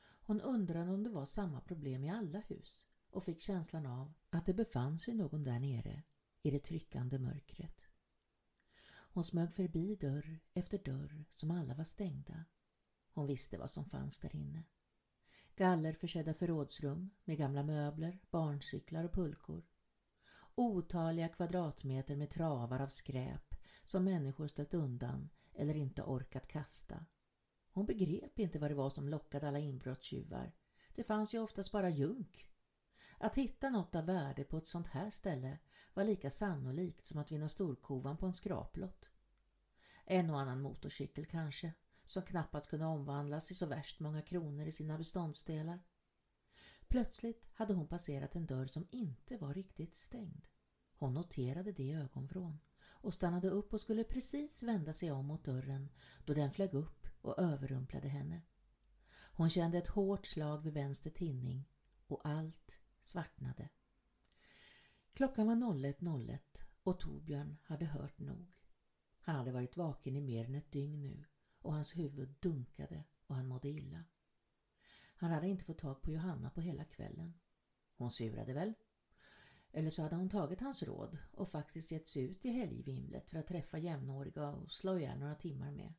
Hon 0.00 0.40
undrade 0.40 0.90
om 0.90 1.02
det 1.02 1.10
var 1.10 1.24
samma 1.24 1.60
problem 1.60 2.04
i 2.04 2.10
alla 2.10 2.38
hus 2.38 2.86
och 3.10 3.24
fick 3.24 3.40
känslan 3.40 3.86
av 3.86 4.14
att 4.30 4.46
det 4.46 4.54
befann 4.54 4.98
sig 4.98 5.14
någon 5.14 5.44
där 5.44 5.60
nere 5.60 6.02
i 6.42 6.50
det 6.50 6.58
tryckande 6.58 7.18
mörkret. 7.18 7.80
Hon 8.90 9.24
smög 9.24 9.52
förbi 9.52 9.96
dörr 9.96 10.40
efter 10.54 10.78
dörr 10.78 11.24
som 11.30 11.50
alla 11.50 11.74
var 11.74 11.84
stängda. 11.84 12.44
Hon 13.12 13.26
visste 13.26 13.58
vad 13.58 13.70
som 13.70 13.84
fanns 13.84 14.18
där 14.18 14.36
inne. 14.36 14.64
Gallerförsedda 15.56 16.34
förrådsrum 16.34 17.10
med 17.24 17.38
gamla 17.38 17.62
möbler, 17.62 18.18
barncyklar 18.30 19.04
och 19.04 19.12
pulkor 19.12 19.64
otaliga 20.58 21.28
kvadratmeter 21.28 22.16
med 22.16 22.30
travar 22.30 22.80
av 22.80 22.88
skräp 22.88 23.47
som 23.84 24.04
människor 24.04 24.46
ställt 24.46 24.74
undan 24.74 25.28
eller 25.54 25.74
inte 25.76 26.02
orkat 26.02 26.46
kasta. 26.46 27.06
Hon 27.72 27.86
begrep 27.86 28.38
inte 28.38 28.58
vad 28.58 28.70
det 28.70 28.74
var 28.74 28.90
som 28.90 29.08
lockade 29.08 29.48
alla 29.48 29.58
inbrottstjuvar. 29.58 30.52
Det 30.94 31.04
fanns 31.04 31.34
ju 31.34 31.38
oftast 31.38 31.72
bara 31.72 31.90
junk. 31.90 32.48
Att 33.18 33.34
hitta 33.34 33.70
något 33.70 33.94
av 33.94 34.06
värde 34.06 34.44
på 34.44 34.58
ett 34.58 34.66
sånt 34.66 34.86
här 34.86 35.10
ställe 35.10 35.58
var 35.94 36.04
lika 36.04 36.30
sannolikt 36.30 37.06
som 37.06 37.18
att 37.18 37.32
vinna 37.32 37.48
storkovan 37.48 38.16
på 38.16 38.26
en 38.26 38.32
skraplott. 38.32 39.10
En 40.04 40.30
och 40.30 40.40
annan 40.40 40.60
motorcykel 40.60 41.26
kanske, 41.26 41.72
som 42.04 42.22
knappast 42.22 42.70
kunde 42.70 42.86
omvandlas 42.86 43.50
i 43.50 43.54
så 43.54 43.66
värst 43.66 44.00
många 44.00 44.22
kronor 44.22 44.66
i 44.66 44.72
sina 44.72 44.98
beståndsdelar. 44.98 45.80
Plötsligt 46.88 47.46
hade 47.54 47.74
hon 47.74 47.86
passerat 47.86 48.34
en 48.34 48.46
dörr 48.46 48.66
som 48.66 48.88
inte 48.90 49.36
var 49.36 49.54
riktigt 49.54 49.96
stängd. 49.96 50.46
Hon 50.94 51.14
noterade 51.14 51.72
det 51.72 51.82
i 51.82 51.94
ögonvrån 51.94 52.58
och 52.90 53.14
stannade 53.14 53.50
upp 53.50 53.72
och 53.72 53.80
skulle 53.80 54.04
precis 54.04 54.62
vända 54.62 54.92
sig 54.92 55.12
om 55.12 55.26
mot 55.26 55.44
dörren 55.44 55.88
då 56.24 56.34
den 56.34 56.50
flög 56.50 56.74
upp 56.74 57.06
och 57.20 57.38
överrumplade 57.38 58.08
henne. 58.08 58.42
Hon 59.10 59.50
kände 59.50 59.78
ett 59.78 59.88
hårt 59.88 60.26
slag 60.26 60.62
vid 60.62 60.74
vänster 60.74 61.10
tinning 61.10 61.68
och 62.06 62.20
allt 62.24 62.78
svartnade. 63.02 63.68
Klockan 65.12 65.46
var 65.46 65.54
01.01 65.54 66.38
och 66.82 67.00
Torbjörn 67.00 67.56
hade 67.64 67.84
hört 67.84 68.18
nog. 68.18 68.52
Han 69.20 69.36
hade 69.36 69.52
varit 69.52 69.76
vaken 69.76 70.16
i 70.16 70.20
mer 70.20 70.44
än 70.44 70.54
ett 70.54 70.72
dygn 70.72 71.02
nu 71.02 71.24
och 71.62 71.72
hans 71.72 71.96
huvud 71.96 72.36
dunkade 72.40 73.04
och 73.26 73.34
han 73.34 73.46
mådde 73.46 73.68
illa. 73.68 74.04
Han 75.14 75.30
hade 75.30 75.48
inte 75.48 75.64
fått 75.64 75.78
tag 75.78 76.02
på 76.02 76.10
Johanna 76.10 76.50
på 76.50 76.60
hela 76.60 76.84
kvällen. 76.84 77.34
Hon 77.96 78.10
surade 78.10 78.52
väl. 78.52 78.74
Eller 79.72 79.90
så 79.90 80.02
hade 80.02 80.16
hon 80.16 80.28
tagit 80.28 80.60
hans 80.60 80.82
råd 80.82 81.18
och 81.32 81.48
faktiskt 81.48 81.92
gett 81.92 82.08
sig 82.08 82.22
ut 82.22 82.44
i 82.44 82.50
helgvimlet 82.50 83.30
för 83.30 83.38
att 83.38 83.46
träffa 83.46 83.78
jämnåriga 83.78 84.48
och 84.48 84.72
slå 84.72 84.98
ihjäl 84.98 85.18
några 85.18 85.34
timmar 85.34 85.70
med. 85.70 85.94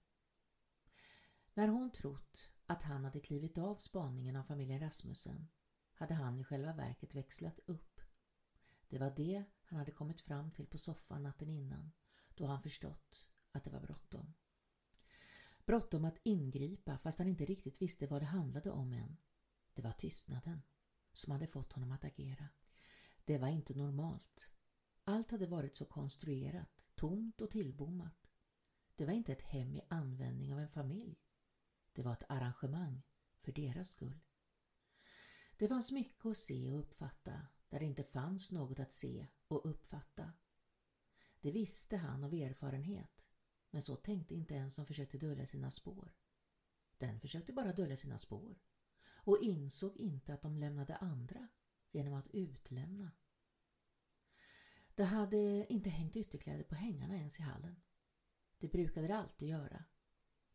När 1.54 1.68
hon 1.68 1.92
trott 1.92 2.52
att 2.66 2.84
han 2.84 3.06
hade 3.06 3.20
klivit 3.20 3.58
av 3.58 3.76
spaningen 3.76 4.36
av 4.36 4.44
familjen 4.44 4.80
Rasmussen 4.80 5.48
hade 5.94 6.14
han 6.14 6.40
i 6.40 6.44
själva 6.44 6.74
verket 6.74 7.16
växlat 7.16 7.60
upp. 7.66 8.02
Det 8.90 8.98
var 8.98 9.14
det 9.16 9.44
han 9.64 9.80
hade 9.80 9.92
kommit 9.92 10.22
fram 10.22 10.52
till 10.52 10.68
på 10.68 10.78
soffan 10.78 11.24
natten 11.24 11.50
innan 11.50 11.92
då 12.36 12.46
han 12.46 12.62
förstått 12.62 13.28
att 13.52 13.64
det 13.64 13.70
var 13.70 13.80
bråttom. 13.80 14.34
Bråttom 15.66 16.06
att 16.06 16.20
ingripa 16.24 16.98
fast 16.98 17.20
han 17.20 17.28
inte 17.28 17.46
riktigt 17.46 17.82
visste 17.82 18.08
vad 18.08 18.22
det 18.22 18.26
handlade 18.26 18.72
om 18.72 18.94
än. 18.94 19.18
Det 19.74 19.82
var 19.82 19.92
tystnaden 19.92 20.62
som 21.14 21.32
hade 21.32 21.48
fått 21.48 21.74
honom 21.74 21.92
att 21.92 22.04
agera. 22.04 22.48
Det 23.30 23.38
var 23.38 23.48
inte 23.48 23.74
normalt. 23.74 24.52
Allt 25.04 25.32
hade 25.32 25.48
varit 25.48 25.76
så 25.76 25.86
konstruerat, 25.86 26.86
tomt 26.96 27.42
och 27.42 27.50
tillbommat. 27.50 28.32
Det 28.96 29.06
var 29.06 29.14
inte 29.14 29.34
ett 29.34 29.42
hem 29.42 29.76
i 29.76 29.82
användning 29.90 30.54
av 30.54 30.60
en 30.60 30.70
familj. 30.70 31.20
Det 31.92 32.02
var 32.02 32.14
ett 32.14 32.24
arrangemang 32.30 33.02
för 33.42 33.52
deras 33.52 33.90
skull. 33.90 34.20
Det 35.58 35.68
fanns 35.68 35.92
mycket 35.92 36.26
att 36.26 36.38
se 36.38 36.72
och 36.72 36.80
uppfatta 36.80 37.48
där 37.70 37.80
det 37.80 37.86
inte 37.86 38.04
fanns 38.04 38.52
något 38.52 38.80
att 38.80 38.94
se 38.94 39.28
och 39.48 39.70
uppfatta. 39.70 40.34
Det 41.42 41.52
visste 41.52 41.98
han 41.98 42.24
av 42.24 42.34
erfarenhet, 42.34 43.26
men 43.70 43.82
så 43.82 43.96
tänkte 43.96 44.36
inte 44.36 44.56
en 44.56 44.72
som 44.72 44.86
försökte 44.86 45.18
dölja 45.18 45.46
sina 45.46 45.72
spår. 45.72 46.14
Den 46.98 47.20
försökte 47.20 47.54
bara 47.54 47.74
dölja 47.74 47.98
sina 47.98 48.18
spår 48.18 48.60
och 49.06 49.38
insåg 49.42 49.98
inte 49.98 50.34
att 50.34 50.42
de 50.42 50.58
lämnade 50.58 50.96
andra 50.96 51.48
genom 51.92 52.14
att 52.14 52.28
utlämna. 52.28 53.12
Det 54.96 55.04
hade 55.04 55.74
inte 55.74 55.90
hängt 55.90 56.16
ytterkläder 56.16 56.64
på 56.64 56.76
hängarna 56.76 57.16
ens 57.16 57.40
i 57.40 57.44
hallen. 57.44 57.82
Det 58.58 58.68
brukade 58.68 59.08
det 59.08 59.18
alltid 59.18 59.50
göra 59.50 59.86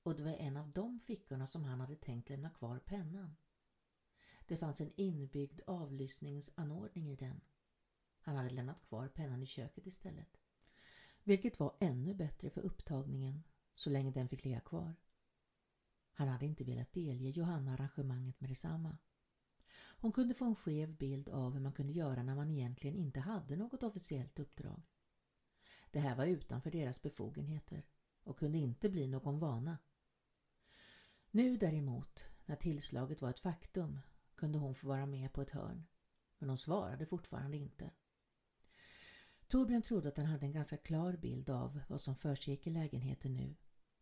och 0.05 0.17
det 0.17 0.23
var 0.23 0.31
en 0.31 0.57
av 0.57 0.71
de 0.71 1.01
fickorna 1.01 1.47
som 1.47 1.65
han 1.65 1.81
hade 1.81 1.97
tänkt 1.97 2.29
lämna 2.29 2.51
kvar 2.51 2.79
pennan. 2.79 3.37
Det 4.47 4.57
fanns 4.57 4.81
en 4.81 4.93
inbyggd 4.97 5.61
avlyssningsanordning 5.67 7.11
i 7.11 7.17
den. 7.17 7.41
Han 8.21 8.37
hade 8.37 8.51
lämnat 8.51 8.87
kvar 8.87 9.09
pennan 9.09 9.43
i 9.43 9.47
köket 9.47 9.87
istället. 9.87 10.41
Vilket 11.23 11.61
var 11.61 11.77
ännu 11.81 12.15
bättre 12.15 12.51
för 12.51 12.61
upptagningen 12.61 13.43
så 13.75 13.91
länge 13.91 14.11
den 14.11 14.29
fick 14.29 14.45
ligga 14.45 14.61
kvar. 14.61 14.95
Han 16.13 16.29
hade 16.29 16.47
inte 16.47 16.65
velat 16.65 16.93
delge 16.93 17.29
Johanna 17.29 17.73
arrangemanget 17.73 18.41
med 18.41 18.51
detsamma. 18.51 18.99
Hon 19.77 20.13
kunde 20.13 20.35
få 20.35 20.45
en 20.45 20.57
skev 20.57 20.97
bild 20.97 21.29
av 21.29 21.53
hur 21.53 21.61
man 21.61 21.73
kunde 21.73 21.93
göra 21.93 22.23
när 22.23 22.35
man 22.35 22.51
egentligen 22.51 22.97
inte 22.97 23.21
hade 23.21 23.57
något 23.57 23.83
officiellt 23.83 24.39
uppdrag. 24.39 24.83
Det 25.91 26.01
här 26.01 26.17
var 26.17 26.27
utanför 26.27 26.71
deras 26.71 27.03
befogenheter 27.03 27.87
och 28.23 28.39
kunde 28.39 28.59
inte 28.59 28.89
bli 28.89 29.07
någon 29.07 29.39
vana. 29.39 29.79
Nu 31.31 31.57
däremot, 31.57 32.25
när 32.45 32.57
tillslaget 32.57 33.23
var 33.23 33.31
ett 33.31 33.39
faktum, 33.39 34.01
kunde 34.35 34.59
hon 34.59 34.75
få 34.75 34.89
vara 34.89 35.07
med 35.07 35.33
på 35.33 35.43
ett 35.43 35.51
hörn. 35.51 35.87
Men 36.39 36.49
hon 36.49 36.59
svarade 36.59 37.07
fortfarande 37.07 37.57
inte. 37.57 37.91
Torbjörn 39.49 39.83
trodde 39.83 40.09
att 40.09 40.17
han 40.17 40.27
hade 40.27 40.47
en 40.47 40.53
ganska 40.53 40.77
klar 40.77 41.13
bild 41.13 41.51
av 41.51 41.81
vad 41.89 42.01
som 42.01 42.17
försiggick 42.17 42.67
i 42.67 42.71
lägenheten 42.71 43.35
nu, 43.35 43.57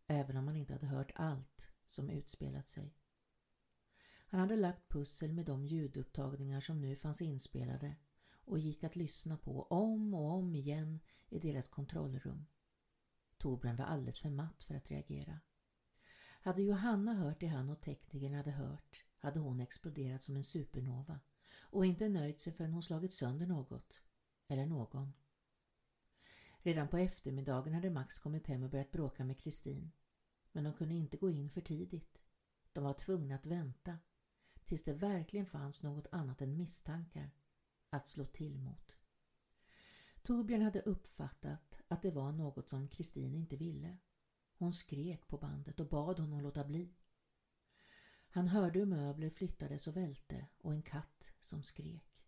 även 0.07 0.37
om 0.37 0.47
han 0.47 0.55
inte 0.55 0.73
hade 0.73 0.87
hört 0.87 1.11
allt 1.15 1.69
som 1.85 2.09
utspelat 2.09 2.67
sig. 2.67 2.95
Han 4.33 4.39
hade 4.39 4.55
lagt 4.55 4.89
pussel 4.89 5.33
med 5.33 5.45
de 5.45 5.65
ljudupptagningar 5.65 6.59
som 6.59 6.81
nu 6.81 6.95
fanns 6.95 7.21
inspelade 7.21 7.95
och 8.33 8.59
gick 8.59 8.83
att 8.83 8.95
lyssna 8.95 9.37
på 9.37 9.63
om 9.63 10.13
och 10.13 10.31
om 10.31 10.55
igen 10.55 10.99
i 11.29 11.39
deras 11.39 11.67
kontrollrum. 11.67 12.45
Torbjörn 13.37 13.75
var 13.75 13.85
alldeles 13.85 14.19
för 14.19 14.29
matt 14.29 14.63
för 14.63 14.75
att 14.75 14.91
reagera. 14.91 15.39
Hade 16.41 16.61
Johanna 16.61 17.13
hört 17.13 17.39
det 17.39 17.47
han 17.47 17.69
och 17.69 17.81
teknikern 17.81 18.33
hade 18.33 18.51
hört 18.51 19.05
hade 19.17 19.39
hon 19.39 19.59
exploderat 19.59 20.23
som 20.23 20.35
en 20.35 20.43
supernova 20.43 21.19
och 21.61 21.85
inte 21.85 22.09
nöjt 22.09 22.41
sig 22.41 22.53
förrän 22.53 22.73
hon 22.73 22.83
slagit 22.83 23.13
sönder 23.13 23.47
något. 23.47 24.01
Eller 24.47 24.65
någon. 24.65 25.13
Redan 26.57 26.87
på 26.87 26.97
eftermiddagen 26.97 27.73
hade 27.73 27.89
Max 27.89 28.19
kommit 28.19 28.47
hem 28.47 28.63
och 28.63 28.69
börjat 28.69 28.91
bråka 28.91 29.25
med 29.25 29.39
Kristin. 29.39 29.91
Men 30.51 30.63
de 30.63 30.73
kunde 30.73 30.95
inte 30.95 31.17
gå 31.17 31.29
in 31.29 31.49
för 31.49 31.61
tidigt. 31.61 32.21
De 32.71 32.83
var 32.83 32.93
tvungna 32.93 33.35
att 33.35 33.45
vänta 33.45 33.97
tills 34.65 34.83
det 34.83 34.93
verkligen 34.93 35.45
fanns 35.45 35.83
något 35.83 36.07
annat 36.11 36.41
än 36.41 36.57
misstankar 36.57 37.31
att 37.89 38.07
slå 38.07 38.25
till 38.25 38.59
mot. 38.59 38.95
Torbjörn 40.21 40.61
hade 40.61 40.81
uppfattat 40.81 41.81
att 41.87 42.01
det 42.01 42.11
var 42.11 42.31
något 42.31 42.69
som 42.69 42.87
Kristin 42.87 43.35
inte 43.35 43.55
ville. 43.55 43.97
Hon 44.57 44.73
skrek 44.73 45.27
på 45.27 45.37
bandet 45.37 45.79
och 45.79 45.87
bad 45.87 46.19
honom 46.19 46.41
låta 46.41 46.63
bli. 46.63 46.93
Han 48.29 48.47
hörde 48.47 48.79
hur 48.79 48.85
möbler 48.85 49.29
flyttades 49.29 49.87
och 49.87 49.97
välte 49.97 50.47
och 50.57 50.73
en 50.73 50.81
katt 50.81 51.33
som 51.41 51.63
skrek. 51.63 52.25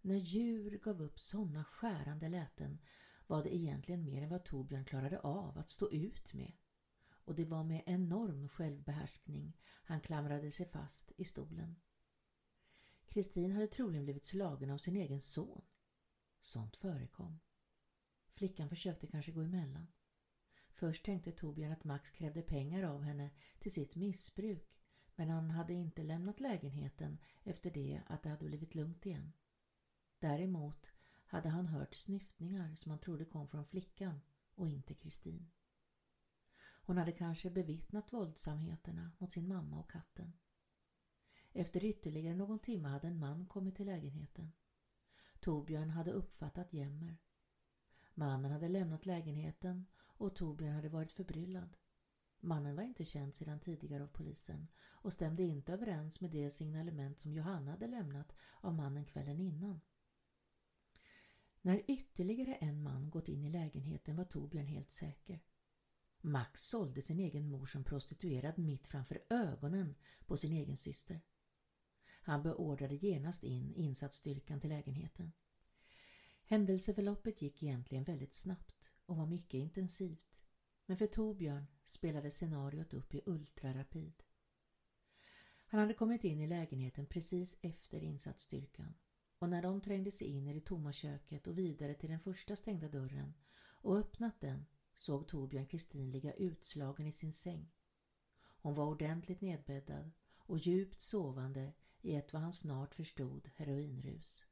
När 0.00 0.16
djur 0.16 0.78
gav 0.78 1.02
upp 1.02 1.20
sådana 1.20 1.64
skärande 1.64 2.28
läten 2.28 2.78
var 3.26 3.42
det 3.42 3.56
egentligen 3.56 4.04
mer 4.04 4.22
än 4.22 4.28
vad 4.28 4.44
Torbjörn 4.44 4.84
klarade 4.84 5.20
av 5.20 5.58
att 5.58 5.70
stå 5.70 5.90
ut 5.90 6.34
med. 6.34 6.52
Och 7.26 7.34
det 7.34 7.44
var 7.44 7.64
med 7.64 7.82
enorm 7.86 8.48
självbehärskning 8.48 9.56
han 9.62 10.00
klamrade 10.00 10.50
sig 10.50 10.66
fast 10.66 11.12
i 11.16 11.24
stolen. 11.24 11.76
Kristin 13.06 13.52
hade 13.52 13.66
troligen 13.66 14.04
blivit 14.04 14.24
slagen 14.24 14.70
av 14.70 14.78
sin 14.78 14.96
egen 14.96 15.20
son. 15.20 15.64
Sånt 16.40 16.76
förekom. 16.76 17.40
Flickan 18.32 18.68
försökte 18.68 19.06
kanske 19.06 19.32
gå 19.32 19.40
emellan. 19.40 19.86
Först 20.70 21.04
tänkte 21.04 21.32
Torbjörn 21.32 21.72
att 21.72 21.84
Max 21.84 22.10
krävde 22.10 22.42
pengar 22.42 22.82
av 22.82 23.02
henne 23.02 23.30
till 23.58 23.72
sitt 23.72 23.94
missbruk 23.94 24.76
men 25.16 25.30
han 25.30 25.50
hade 25.50 25.74
inte 25.74 26.02
lämnat 26.02 26.40
lägenheten 26.40 27.18
efter 27.42 27.70
det 27.70 28.02
att 28.06 28.22
det 28.22 28.28
hade 28.28 28.44
blivit 28.44 28.74
lugnt 28.74 29.06
igen. 29.06 29.32
Däremot 30.18 30.92
hade 31.26 31.48
han 31.48 31.66
hört 31.66 31.94
snyftningar 31.94 32.76
som 32.76 32.90
han 32.90 33.00
trodde 33.00 33.24
kom 33.24 33.48
från 33.48 33.64
flickan 33.64 34.20
och 34.54 34.68
inte 34.68 34.94
Kristin. 34.94 35.50
Hon 36.86 36.98
hade 36.98 37.12
kanske 37.12 37.50
bevittnat 37.50 38.12
våldsamheterna 38.12 39.12
mot 39.18 39.32
sin 39.32 39.48
mamma 39.48 39.80
och 39.80 39.90
katten. 39.90 40.32
Efter 41.52 41.84
ytterligare 41.84 42.34
någon 42.34 42.58
timme 42.58 42.88
hade 42.88 43.06
en 43.06 43.18
man 43.18 43.46
kommit 43.46 43.76
till 43.76 43.86
lägenheten. 43.86 44.52
Torbjörn 45.40 45.90
hade 45.90 46.12
uppfattat 46.12 46.72
jämmer. 46.72 47.18
Mannen 48.14 48.52
hade 48.52 48.68
lämnat 48.68 49.06
lägenheten 49.06 49.86
och 49.98 50.36
Torbjörn 50.36 50.74
hade 50.74 50.88
varit 50.88 51.12
förbryllad. 51.12 51.76
Mannen 52.40 52.76
var 52.76 52.82
inte 52.82 53.04
känd 53.04 53.34
sedan 53.34 53.60
tidigare 53.60 54.02
av 54.02 54.08
polisen 54.08 54.68
och 54.88 55.12
stämde 55.12 55.42
inte 55.42 55.72
överens 55.72 56.20
med 56.20 56.30
det 56.30 56.50
signalement 56.50 57.20
som 57.20 57.32
Johanna 57.32 57.70
hade 57.70 57.86
lämnat 57.86 58.32
av 58.60 58.74
mannen 58.74 59.04
kvällen 59.04 59.40
innan. 59.40 59.80
När 61.60 61.90
ytterligare 61.90 62.54
en 62.54 62.82
man 62.82 63.10
gått 63.10 63.28
in 63.28 63.44
i 63.44 63.50
lägenheten 63.50 64.16
var 64.16 64.24
Torbjörn 64.24 64.66
helt 64.66 64.90
säker. 64.90 65.40
Max 66.26 66.62
sålde 66.62 67.02
sin 67.02 67.20
egen 67.20 67.48
mor 67.48 67.66
som 67.66 67.84
prostituerad 67.84 68.58
mitt 68.58 68.86
framför 68.86 69.22
ögonen 69.30 69.94
på 70.26 70.36
sin 70.36 70.52
egen 70.52 70.76
syster. 70.76 71.20
Han 72.22 72.42
beordrade 72.42 72.94
genast 72.94 73.44
in 73.44 73.74
insatsstyrkan 73.74 74.60
till 74.60 74.70
lägenheten. 74.70 75.32
Händelseförloppet 76.44 77.42
gick 77.42 77.62
egentligen 77.62 78.04
väldigt 78.04 78.34
snabbt 78.34 78.92
och 79.06 79.16
var 79.16 79.26
mycket 79.26 79.54
intensivt. 79.54 80.44
Men 80.86 80.96
för 80.96 81.06
Torbjörn 81.06 81.66
spelade 81.84 82.30
scenariot 82.30 82.94
upp 82.94 83.14
i 83.14 83.22
ultrarapid. 83.26 84.22
Han 85.66 85.80
hade 85.80 85.94
kommit 85.94 86.24
in 86.24 86.40
i 86.40 86.46
lägenheten 86.46 87.06
precis 87.06 87.56
efter 87.60 88.02
insatsstyrkan 88.02 88.94
och 89.38 89.48
när 89.48 89.62
de 89.62 89.80
trängde 89.80 90.10
sig 90.10 90.26
in 90.26 90.46
i 90.46 90.54
det 90.54 90.64
tomma 90.64 90.92
köket 90.92 91.46
och 91.46 91.58
vidare 91.58 91.94
till 91.94 92.10
den 92.10 92.20
första 92.20 92.56
stängda 92.56 92.88
dörren 92.88 93.34
och 93.58 93.98
öppnat 93.98 94.40
den 94.40 94.66
såg 94.96 95.28
Torbjörn 95.28 95.66
Kristin 95.66 96.10
ligga 96.10 96.32
utslagen 96.32 97.06
i 97.06 97.12
sin 97.12 97.32
säng. 97.32 97.72
Hon 98.58 98.74
var 98.74 98.86
ordentligt 98.86 99.40
nedbäddad 99.40 100.12
och 100.38 100.58
djupt 100.58 101.00
sovande 101.00 101.72
i 102.00 102.14
ett 102.14 102.32
vad 102.32 102.42
han 102.42 102.52
snart 102.52 102.94
förstod 102.94 103.50
heroinrus. 103.54 104.44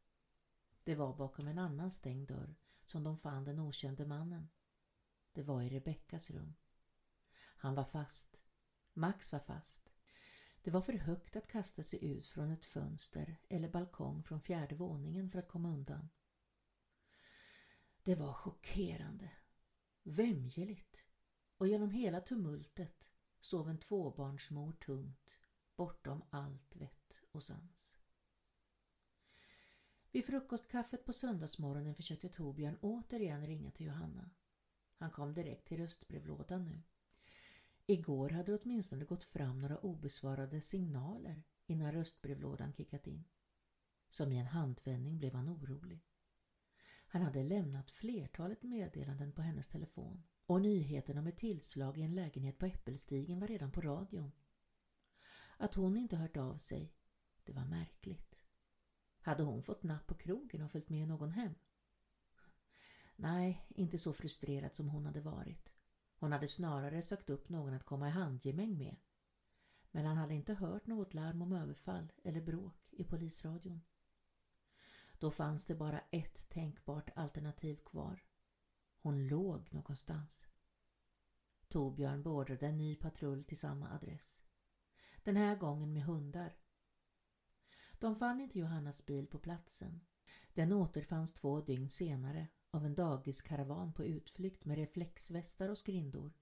Det 0.84 0.94
var 0.94 1.16
bakom 1.16 1.48
en 1.48 1.58
annan 1.58 1.90
stängd 1.90 2.28
dörr 2.28 2.56
som 2.84 3.04
de 3.04 3.16
fann 3.16 3.44
den 3.44 3.60
okände 3.60 4.06
mannen. 4.06 4.48
Det 5.32 5.42
var 5.42 5.62
i 5.62 5.68
Rebeckas 5.68 6.30
rum. 6.30 6.54
Han 7.56 7.74
var 7.74 7.84
fast. 7.84 8.42
Max 8.92 9.32
var 9.32 9.40
fast. 9.40 9.92
Det 10.62 10.70
var 10.70 10.80
för 10.80 10.92
högt 10.92 11.36
att 11.36 11.46
kasta 11.46 11.82
sig 11.82 12.04
ut 12.04 12.26
från 12.26 12.50
ett 12.50 12.64
fönster 12.64 13.36
eller 13.48 13.68
balkong 13.68 14.22
från 14.22 14.40
fjärde 14.40 14.74
våningen 14.74 15.30
för 15.30 15.38
att 15.38 15.48
komma 15.48 15.68
undan. 15.68 16.08
Det 18.02 18.14
var 18.14 18.32
chockerande, 18.32 19.30
vämjeligt 20.04 21.04
och 21.56 21.68
genom 21.68 21.90
hela 21.90 22.20
tumultet 22.20 23.10
sov 23.40 23.68
en 23.68 23.78
tvåbarnsmor 23.78 24.72
tungt 24.72 25.40
bortom 25.76 26.22
allt 26.30 26.76
vett 26.76 27.22
och 27.32 27.42
sans. 27.42 27.98
Vid 30.12 30.24
frukostkaffet 30.24 31.04
på 31.04 31.12
söndagsmorgonen 31.12 31.94
försökte 31.94 32.28
Torbjörn 32.28 32.78
återigen 32.80 33.46
ringa 33.46 33.70
till 33.70 33.86
Johanna. 33.86 34.30
Han 34.96 35.10
kom 35.10 35.34
direkt 35.34 35.68
till 35.68 35.78
röstbrevlådan 35.78 36.64
nu. 36.64 36.82
Igår 37.86 38.30
hade 38.30 38.52
det 38.52 38.58
åtminstone 38.62 39.04
gått 39.04 39.24
fram 39.24 39.58
några 39.58 39.78
obesvarade 39.78 40.60
signaler 40.60 41.42
innan 41.66 41.92
röstbrevlådan 41.92 42.72
kickat 42.72 43.06
in. 43.06 43.24
Som 44.10 44.32
i 44.32 44.38
en 44.38 44.46
handvändning 44.46 45.18
blev 45.18 45.34
han 45.34 45.48
orolig. 45.48 46.04
Han 47.14 47.22
hade 47.22 47.42
lämnat 47.42 47.90
flertalet 47.90 48.62
meddelanden 48.62 49.32
på 49.32 49.42
hennes 49.42 49.68
telefon 49.68 50.22
och 50.46 50.60
nyheten 50.60 51.18
om 51.18 51.26
ett 51.26 51.36
tillslag 51.38 51.98
i 51.98 52.02
en 52.02 52.14
lägenhet 52.14 52.58
på 52.58 52.66
Äppelstigen 52.66 53.40
var 53.40 53.48
redan 53.48 53.70
på 53.70 53.80
radion. 53.80 54.32
Att 55.56 55.74
hon 55.74 55.96
inte 55.96 56.16
hört 56.16 56.36
av 56.36 56.56
sig, 56.56 56.94
det 57.44 57.52
var 57.52 57.64
märkligt. 57.64 58.40
Hade 59.20 59.42
hon 59.42 59.62
fått 59.62 59.82
napp 59.82 60.06
på 60.06 60.14
krogen 60.14 60.62
och 60.62 60.70
följt 60.70 60.88
med 60.88 61.08
någon 61.08 61.30
hem? 61.30 61.54
Nej, 63.16 63.66
inte 63.68 63.98
så 63.98 64.12
frustrerad 64.12 64.74
som 64.74 64.88
hon 64.88 65.06
hade 65.06 65.20
varit. 65.20 65.72
Hon 66.16 66.32
hade 66.32 66.48
snarare 66.48 67.02
sökt 67.02 67.30
upp 67.30 67.48
någon 67.48 67.74
att 67.74 67.84
komma 67.84 68.08
i 68.08 68.10
handgemäng 68.10 68.78
med. 68.78 68.96
Men 69.90 70.06
han 70.06 70.16
hade 70.16 70.34
inte 70.34 70.54
hört 70.54 70.86
något 70.86 71.14
larm 71.14 71.42
om 71.42 71.52
överfall 71.52 72.12
eller 72.24 72.40
bråk 72.40 72.88
i 72.90 73.04
polisradion. 73.04 73.80
Då 75.24 75.30
fanns 75.30 75.64
det 75.64 75.74
bara 75.74 76.00
ett 76.10 76.48
tänkbart 76.48 77.10
alternativ 77.14 77.76
kvar. 77.76 78.24
Hon 79.02 79.26
låg 79.26 79.72
någonstans. 79.72 80.46
Torbjörn 81.68 82.22
beordrade 82.22 82.66
en 82.66 82.78
ny 82.78 82.96
patrull 82.96 83.44
till 83.44 83.58
samma 83.58 83.90
adress. 83.90 84.44
Den 85.22 85.36
här 85.36 85.56
gången 85.56 85.92
med 85.92 86.02
hundar. 86.02 86.56
De 87.98 88.16
fann 88.16 88.40
inte 88.40 88.58
Johannas 88.58 89.06
bil 89.06 89.26
på 89.26 89.38
platsen. 89.38 90.00
Den 90.54 90.72
återfanns 90.72 91.32
två 91.32 91.60
dygn 91.60 91.90
senare 91.90 92.48
av 92.70 92.86
en 92.86 92.94
dagiskaravan 92.94 93.92
på 93.92 94.04
utflykt 94.04 94.64
med 94.64 94.76
reflexvästar 94.76 95.68
och 95.68 95.78
skrindor. 95.78 96.32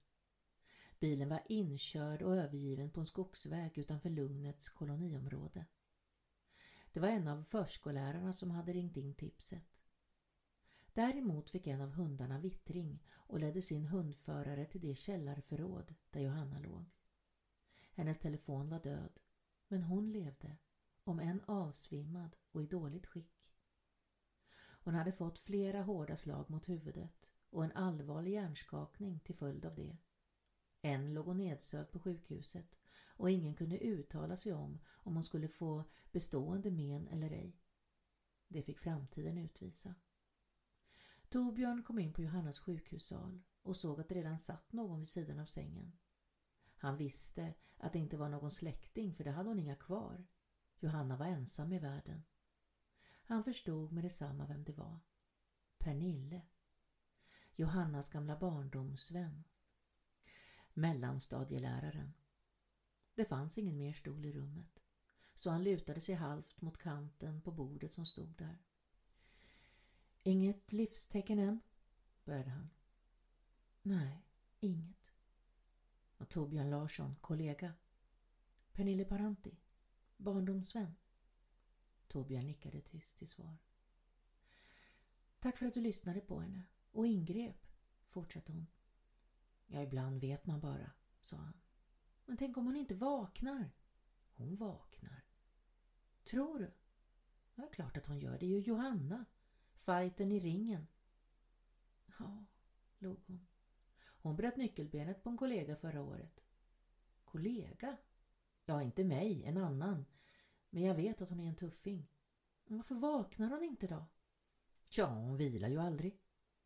Bilen 0.99 1.29
var 1.29 1.41
inkörd 1.45 2.21
och 2.21 2.35
övergiven 2.35 2.89
på 2.89 2.99
en 2.99 3.05
skogsväg 3.05 3.77
utanför 3.77 4.09
Lugnets 4.09 4.69
koloniområde. 4.69 5.65
Det 6.93 6.99
var 6.99 7.07
en 7.07 7.27
av 7.27 7.43
förskollärarna 7.43 8.33
som 8.33 8.51
hade 8.51 8.73
ringt 8.73 8.97
in 8.97 9.13
tipset. 9.13 9.63
Däremot 10.93 11.49
fick 11.49 11.67
en 11.67 11.81
av 11.81 11.91
hundarna 11.91 12.39
vittring 12.39 13.03
och 13.09 13.39
ledde 13.39 13.61
sin 13.61 13.85
hundförare 13.85 14.65
till 14.65 14.81
det 14.81 14.95
källarförråd 14.95 15.95
där 16.09 16.21
Johanna 16.21 16.59
låg. 16.59 16.85
Hennes 17.93 18.19
telefon 18.19 18.69
var 18.69 18.79
död, 18.79 19.19
men 19.67 19.83
hon 19.83 20.11
levde, 20.11 20.57
om 21.03 21.19
än 21.19 21.41
avsvimmad 21.41 22.35
och 22.51 22.63
i 22.63 22.65
dåligt 22.65 23.05
skick. 23.05 23.55
Hon 24.55 24.95
hade 24.95 25.11
fått 25.11 25.37
flera 25.37 25.81
hårda 25.81 26.15
slag 26.15 26.49
mot 26.49 26.69
huvudet 26.69 27.31
och 27.49 27.63
en 27.63 27.71
allvarlig 27.71 28.31
hjärnskakning 28.31 29.19
till 29.19 29.35
följd 29.35 29.65
av 29.65 29.75
det. 29.75 29.97
En 30.85 31.13
låg 31.13 31.27
och 31.27 31.35
nedsövd 31.35 31.91
på 31.91 31.99
sjukhuset 31.99 32.77
och 33.07 33.29
ingen 33.29 33.55
kunde 33.55 33.77
uttala 33.77 34.37
sig 34.37 34.53
om 34.53 34.79
om 34.87 35.13
hon 35.13 35.23
skulle 35.23 35.47
få 35.47 35.83
bestående 36.11 36.71
men 36.71 37.07
eller 37.07 37.31
ej. 37.31 37.59
Det 38.47 38.63
fick 38.63 38.79
framtiden 38.79 39.37
utvisa. 39.37 39.95
Torbjörn 41.29 41.83
kom 41.83 41.99
in 41.99 42.13
på 42.13 42.21
Johannas 42.21 42.59
sjukhussal 42.59 43.41
och 43.61 43.75
såg 43.75 43.99
att 43.99 44.09
det 44.09 44.15
redan 44.15 44.37
satt 44.37 44.73
någon 44.73 44.99
vid 44.99 45.07
sidan 45.07 45.39
av 45.39 45.45
sängen. 45.45 45.97
Han 46.75 46.97
visste 46.97 47.53
att 47.77 47.93
det 47.93 47.99
inte 47.99 48.17
var 48.17 48.29
någon 48.29 48.51
släkting 48.51 49.15
för 49.15 49.23
det 49.23 49.31
hade 49.31 49.49
hon 49.49 49.59
inga 49.59 49.75
kvar. 49.75 50.25
Johanna 50.79 51.17
var 51.17 51.25
ensam 51.25 51.73
i 51.73 51.79
världen. 51.79 52.23
Han 53.25 53.43
förstod 53.43 53.91
med 53.91 54.03
detsamma 54.03 54.45
vem 54.45 54.63
det 54.63 54.73
var. 54.73 54.99
Pernille. 55.77 56.41
Johannas 57.55 58.09
gamla 58.09 58.39
barndomsvän. 58.39 59.43
Mellanstadieläraren. 60.73 62.13
Det 63.15 63.25
fanns 63.25 63.57
ingen 63.57 63.77
mer 63.77 63.93
stol 63.93 64.25
i 64.25 64.31
rummet, 64.31 64.79
så 65.35 65.49
han 65.49 65.63
lutade 65.63 66.01
sig 66.01 66.15
halvt 66.15 66.61
mot 66.61 66.77
kanten 66.77 67.41
på 67.41 67.51
bordet 67.51 67.93
som 67.93 68.05
stod 68.05 68.35
där. 68.35 68.63
Inget 70.23 70.73
livstecken 70.73 71.39
än, 71.39 71.59
började 72.25 72.49
han. 72.49 72.69
Nej, 73.81 74.25
inget. 74.59 75.13
Och 76.17 76.29
Torbjörn 76.29 76.69
Larsson, 76.69 77.15
kollega. 77.21 77.73
Pernille 78.71 79.05
Paranti, 79.05 79.57
barndomsvän. 80.17 80.95
Torbjörn 82.07 82.47
nickade 82.47 82.81
tyst 82.81 83.17
till 83.17 83.27
svar. 83.27 83.57
Tack 85.39 85.57
för 85.57 85.65
att 85.65 85.73
du 85.73 85.81
lyssnade 85.81 86.21
på 86.21 86.39
henne 86.39 86.63
och 86.91 87.07
ingrep, 87.07 87.67
fortsatte 88.09 88.51
hon. 88.51 88.67
Ja, 89.73 89.81
ibland 89.81 90.21
vet 90.21 90.45
man 90.45 90.59
bara, 90.59 90.91
sa 91.21 91.37
han. 91.37 91.53
Men 92.25 92.37
tänk 92.37 92.57
om 92.57 92.65
hon 92.65 92.75
inte 92.75 92.95
vaknar? 92.95 93.71
Hon 94.33 94.55
vaknar. 94.55 95.25
Tror 96.23 96.59
du? 96.59 96.73
Ja, 97.55 97.69
klart 97.71 97.97
att 97.97 98.05
hon 98.05 98.19
gör. 98.19 98.39
Det 98.39 98.45
är 98.45 98.49
ju 98.49 98.59
Johanna. 98.59 99.25
Fighten 99.73 100.31
i 100.31 100.39
ringen. 100.39 100.87
Ja, 102.19 102.45
log 102.97 103.23
hon. 103.27 103.47
Hon 104.05 104.35
bröt 104.35 104.57
nyckelbenet 104.57 105.23
på 105.23 105.29
en 105.29 105.37
kollega 105.37 105.75
förra 105.75 106.01
året. 106.01 106.43
Kollega? 107.25 107.97
Ja, 108.65 108.81
inte 108.81 109.03
mig, 109.03 109.43
en 109.43 109.57
annan. 109.57 110.05
Men 110.69 110.83
jag 110.83 110.95
vet 110.95 111.21
att 111.21 111.29
hon 111.29 111.39
är 111.39 111.47
en 111.47 111.55
tuffing. 111.55 112.07
Men 112.65 112.77
varför 112.77 112.95
vaknar 112.95 113.49
hon 113.49 113.63
inte 113.63 113.87
då? 113.87 114.05
Ja, 114.89 115.05
hon 115.05 115.37
vilar 115.37 115.69
ju 115.69 115.79
aldrig. 115.79 116.19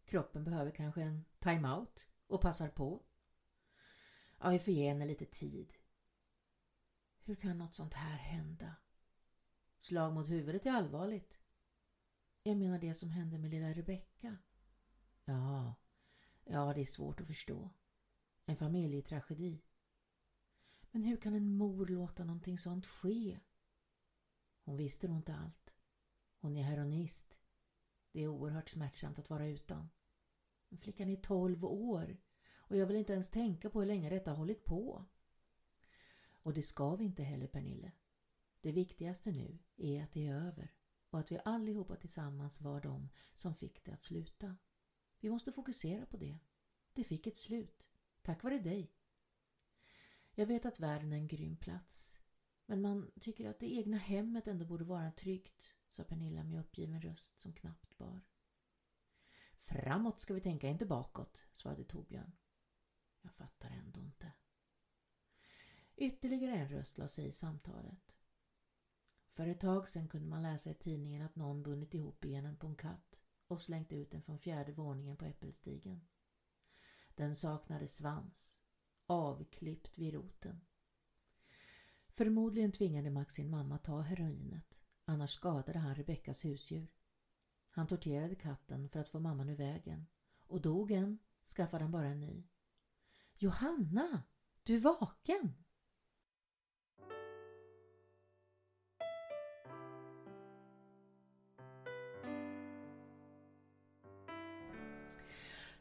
Kroppen 0.06 0.44
behöver 0.44 0.72
kanske 0.72 1.02
en 1.02 1.26
time-out 1.40 2.08
och 2.28 2.42
passar 2.42 2.70
på. 2.70 3.04
Ja, 4.40 4.50
vi 4.50 4.60
får 4.60 4.74
ge 4.74 4.88
henne 4.88 5.06
lite 5.06 5.26
tid. 5.26 5.74
Hur 7.24 7.36
kan 7.36 7.58
något 7.58 7.74
sånt 7.74 7.94
här 7.94 8.18
hända? 8.18 8.76
Slag 9.80 10.14
mot 10.14 10.30
huvudet 10.30 10.66
är 10.66 10.72
allvarligt. 10.72 11.40
Jag 12.44 12.58
menar 12.58 12.80
det 12.80 12.94
som 12.94 13.10
hände 13.10 13.38
med 13.38 13.52
lilla 13.52 13.74
Rebecka. 13.74 14.38
Ja, 15.26 15.76
ja 16.46 16.74
det 16.74 16.82
är 16.82 16.86
svårt 16.86 17.22
att 17.22 17.28
förstå. 17.28 17.70
En 18.46 18.58
familjetragedi. 18.58 19.62
Men 20.92 21.04
hur 21.04 21.18
kan 21.18 21.34
en 21.34 21.58
mor 21.58 21.86
låta 21.88 22.24
någonting 22.24 22.58
sånt 22.58 22.86
ske? 22.86 23.40
Hon 24.64 24.78
visste 24.78 25.08
nog 25.08 25.18
inte 25.18 25.36
allt. 25.36 25.74
Hon 26.40 26.58
är 26.58 26.64
heroinist. 26.64 27.40
Det 28.12 28.24
är 28.24 28.28
oerhört 28.28 28.70
smärtsamt 28.70 29.20
att 29.20 29.30
vara 29.30 29.48
utan. 29.48 29.90
Men 30.70 30.80
flickan 30.80 31.10
är 31.10 31.16
tolv 31.16 31.66
år 31.66 32.18
och 32.58 32.78
jag 32.78 32.88
vill 32.88 32.98
inte 32.98 33.14
ens 33.14 33.30
tänka 33.30 33.70
på 33.70 33.80
hur 33.80 33.88
länge 33.88 34.10
detta 34.10 34.32
har 34.32 34.38
hållit 34.38 34.66
på. 34.66 35.06
Och 36.42 36.54
det 36.54 36.62
ska 36.62 36.96
vi 36.96 37.06
inte 37.06 37.24
heller, 37.24 37.48
Pernille. 37.48 37.92
Det 38.62 38.72
viktigaste 38.72 39.32
nu 39.32 39.60
är 39.78 40.04
att 40.04 40.12
det 40.12 40.28
är 40.28 40.34
över 40.34 40.74
och 41.10 41.20
att 41.20 41.32
vi 41.32 41.40
allihopa 41.46 41.96
tillsammans 41.96 42.62
var 42.62 42.82
de 42.82 43.10
som 43.34 43.56
fick 43.56 43.86
det 43.86 43.92
att 43.92 44.02
sluta. 44.02 44.56
Vi 45.20 45.30
måste 45.30 45.52
fokusera 45.52 46.06
på 46.06 46.18
det. 46.18 46.40
Det 46.94 47.04
fick 47.04 47.28
ett 47.28 47.38
slut, 47.38 47.92
tack 48.22 48.44
vare 48.44 48.60
dig. 48.60 48.92
Jag 50.34 50.46
vet 50.46 50.66
att 50.66 50.80
världen 50.80 51.14
är 51.14 51.18
en 51.18 51.28
grym 51.28 51.58
plats, 51.58 52.20
men 52.66 52.82
man 52.82 53.12
tycker 53.20 53.50
att 53.50 53.60
det 53.60 53.74
egna 53.74 53.98
hemmet 53.98 54.48
ändå 54.48 54.66
borde 54.66 54.84
vara 54.86 55.12
tryggt, 55.12 55.76
sa 55.90 56.04
Pernilla 56.04 56.44
med 56.44 56.60
uppgiven 56.60 57.02
röst 57.02 57.40
som 57.40 57.54
knappt 57.54 57.98
bar. 57.98 58.22
Framåt 59.68 60.20
ska 60.20 60.34
vi 60.34 60.42
tänka, 60.42 60.70
inte 60.70 60.86
bakåt, 60.86 61.46
svarade 61.52 61.84
Torbjörn. 61.84 62.32
Jag 63.22 63.34
fattar 63.34 63.70
ändå 63.70 64.00
inte. 64.00 64.32
Ytterligare 65.96 66.56
en 66.56 66.70
röst 66.70 66.98
la 66.98 67.08
sig 67.08 67.28
i 67.28 67.32
samtalet. 67.32 68.16
För 69.32 69.48
ett 69.48 69.60
tag 69.60 69.88
sedan 69.88 70.08
kunde 70.08 70.28
man 70.28 70.44
läsa 70.44 70.70
i 70.70 70.74
tidningen 70.74 71.22
att 71.22 71.36
någon 71.36 71.64
bundit 71.64 71.94
ihop 71.94 72.20
benen 72.20 72.58
på 72.58 72.68
en 72.68 72.76
katt 72.76 73.22
och 73.48 73.62
slängt 73.62 73.94
ut 73.94 74.12
den 74.12 74.22
från 74.22 74.40
fjärde 74.40 74.72
våningen 74.72 75.18
på 75.18 75.26
äppelstigen. 75.26 76.08
Den 77.16 77.36
saknade 77.36 77.88
svans, 77.88 78.64
avklippt 79.06 79.98
vid 79.98 80.14
roten. 80.14 80.62
Förmodligen 82.08 82.72
tvingade 82.72 83.10
Max 83.10 83.34
sin 83.34 83.50
mamma 83.50 83.78
ta 83.78 84.02
heroinet, 84.02 84.84
annars 85.06 85.32
skadade 85.32 85.80
han 85.80 85.96
Rebeckas 85.96 86.46
husdjur. 86.46 86.97
Han 87.78 87.88
torterade 87.88 88.36
katten 88.36 88.90
för 88.90 89.00
att 89.00 89.10
få 89.10 89.20
mamman 89.20 89.50
ur 89.50 89.56
vägen 89.56 90.08
och 90.48 90.62
dog 90.62 90.92
en 90.92 91.20
skaffade 91.56 91.84
han 91.84 91.92
bara 91.92 92.06
en 92.06 92.20
ny. 92.20 92.44
Johanna, 93.36 94.24
du 94.64 94.76
är 94.76 94.80
vaken! 94.80 95.54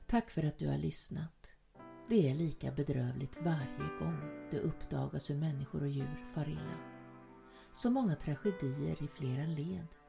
Tack 0.06 0.30
för 0.30 0.46
att 0.46 0.58
du 0.58 0.68
har 0.68 0.78
lyssnat. 0.78 1.52
Det 2.08 2.30
är 2.30 2.34
lika 2.34 2.72
bedrövligt 2.72 3.38
varje 3.42 3.98
gång 3.98 4.48
det 4.50 4.60
uppdagas 4.60 5.30
hur 5.30 5.36
människor 5.36 5.82
och 5.82 5.88
djur 5.88 6.26
far 6.34 6.48
illa. 6.48 6.78
Så 7.74 7.90
många 7.90 8.14
tragedier 8.14 9.02
i 9.02 9.08
flera 9.08 9.46
led. 9.46 10.05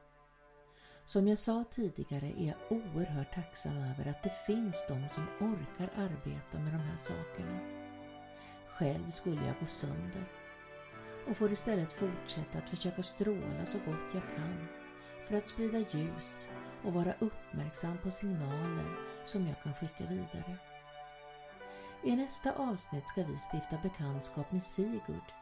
Som 1.08 1.28
jag 1.28 1.38
sa 1.38 1.64
tidigare 1.70 2.26
är 2.26 2.46
jag 2.46 2.78
oerhört 2.78 3.34
tacksam 3.34 3.76
över 3.76 4.10
att 4.10 4.22
det 4.22 4.32
finns 4.46 4.84
de 4.88 5.08
som 5.08 5.28
orkar 5.40 5.90
arbeta 5.96 6.58
med 6.58 6.72
de 6.72 6.78
här 6.78 6.96
sakerna. 6.96 7.60
Själv 8.68 9.10
skulle 9.10 9.46
jag 9.46 9.54
gå 9.60 9.66
sönder 9.66 10.24
och 11.28 11.36
får 11.36 11.52
istället 11.52 11.92
fortsätta 11.92 12.58
att 12.58 12.70
försöka 12.70 13.02
stråla 13.02 13.66
så 13.66 13.78
gott 13.78 14.14
jag 14.14 14.22
kan 14.36 14.68
för 15.22 15.36
att 15.36 15.48
sprida 15.48 15.78
ljus 15.78 16.48
och 16.84 16.94
vara 16.94 17.14
uppmärksam 17.18 17.98
på 17.98 18.10
signaler 18.10 18.96
som 19.24 19.46
jag 19.46 19.62
kan 19.62 19.74
skicka 19.74 20.04
vidare. 20.04 20.56
I 22.04 22.16
nästa 22.16 22.52
avsnitt 22.52 23.08
ska 23.08 23.24
vi 23.24 23.36
stifta 23.36 23.78
bekantskap 23.82 24.52
med 24.52 24.62
Sigurd. 24.62 25.32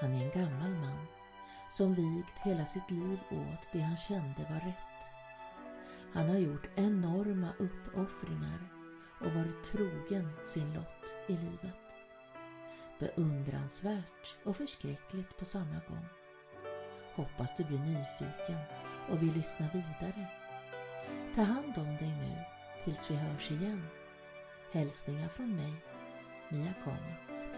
Han 0.00 0.14
är 0.14 0.24
en 0.24 0.42
gammal 0.42 0.70
man 0.70 1.06
som 1.70 1.94
vigt 1.94 2.38
hela 2.44 2.66
sitt 2.66 2.90
liv 2.90 3.18
åt 3.30 3.68
det 3.72 3.80
han 3.80 3.96
kände 3.96 4.42
var 4.50 4.60
rätt. 4.60 4.91
Han 6.12 6.28
har 6.28 6.38
gjort 6.38 6.70
enorma 6.74 7.48
uppoffringar 7.58 8.72
och 9.20 9.32
varit 9.32 9.64
trogen 9.64 10.28
sin 10.42 10.74
lott 10.74 11.14
i 11.26 11.32
livet. 11.32 11.82
Beundransvärt 12.98 14.36
och 14.44 14.56
förskräckligt 14.56 15.38
på 15.38 15.44
samma 15.44 15.80
gång. 15.88 16.06
Hoppas 17.14 17.56
du 17.56 17.64
blir 17.64 17.78
nyfiken 17.78 18.58
och 19.10 19.22
vill 19.22 19.34
lyssna 19.34 19.68
vidare. 19.72 20.26
Ta 21.34 21.42
hand 21.42 21.78
om 21.78 21.96
dig 21.96 22.16
nu 22.20 22.38
tills 22.84 23.10
vi 23.10 23.14
hörs 23.14 23.50
igen. 23.50 23.86
Hälsningar 24.72 25.28
från 25.28 25.56
mig, 25.56 25.74
Mia 26.48 26.74
Kamitz. 26.84 27.51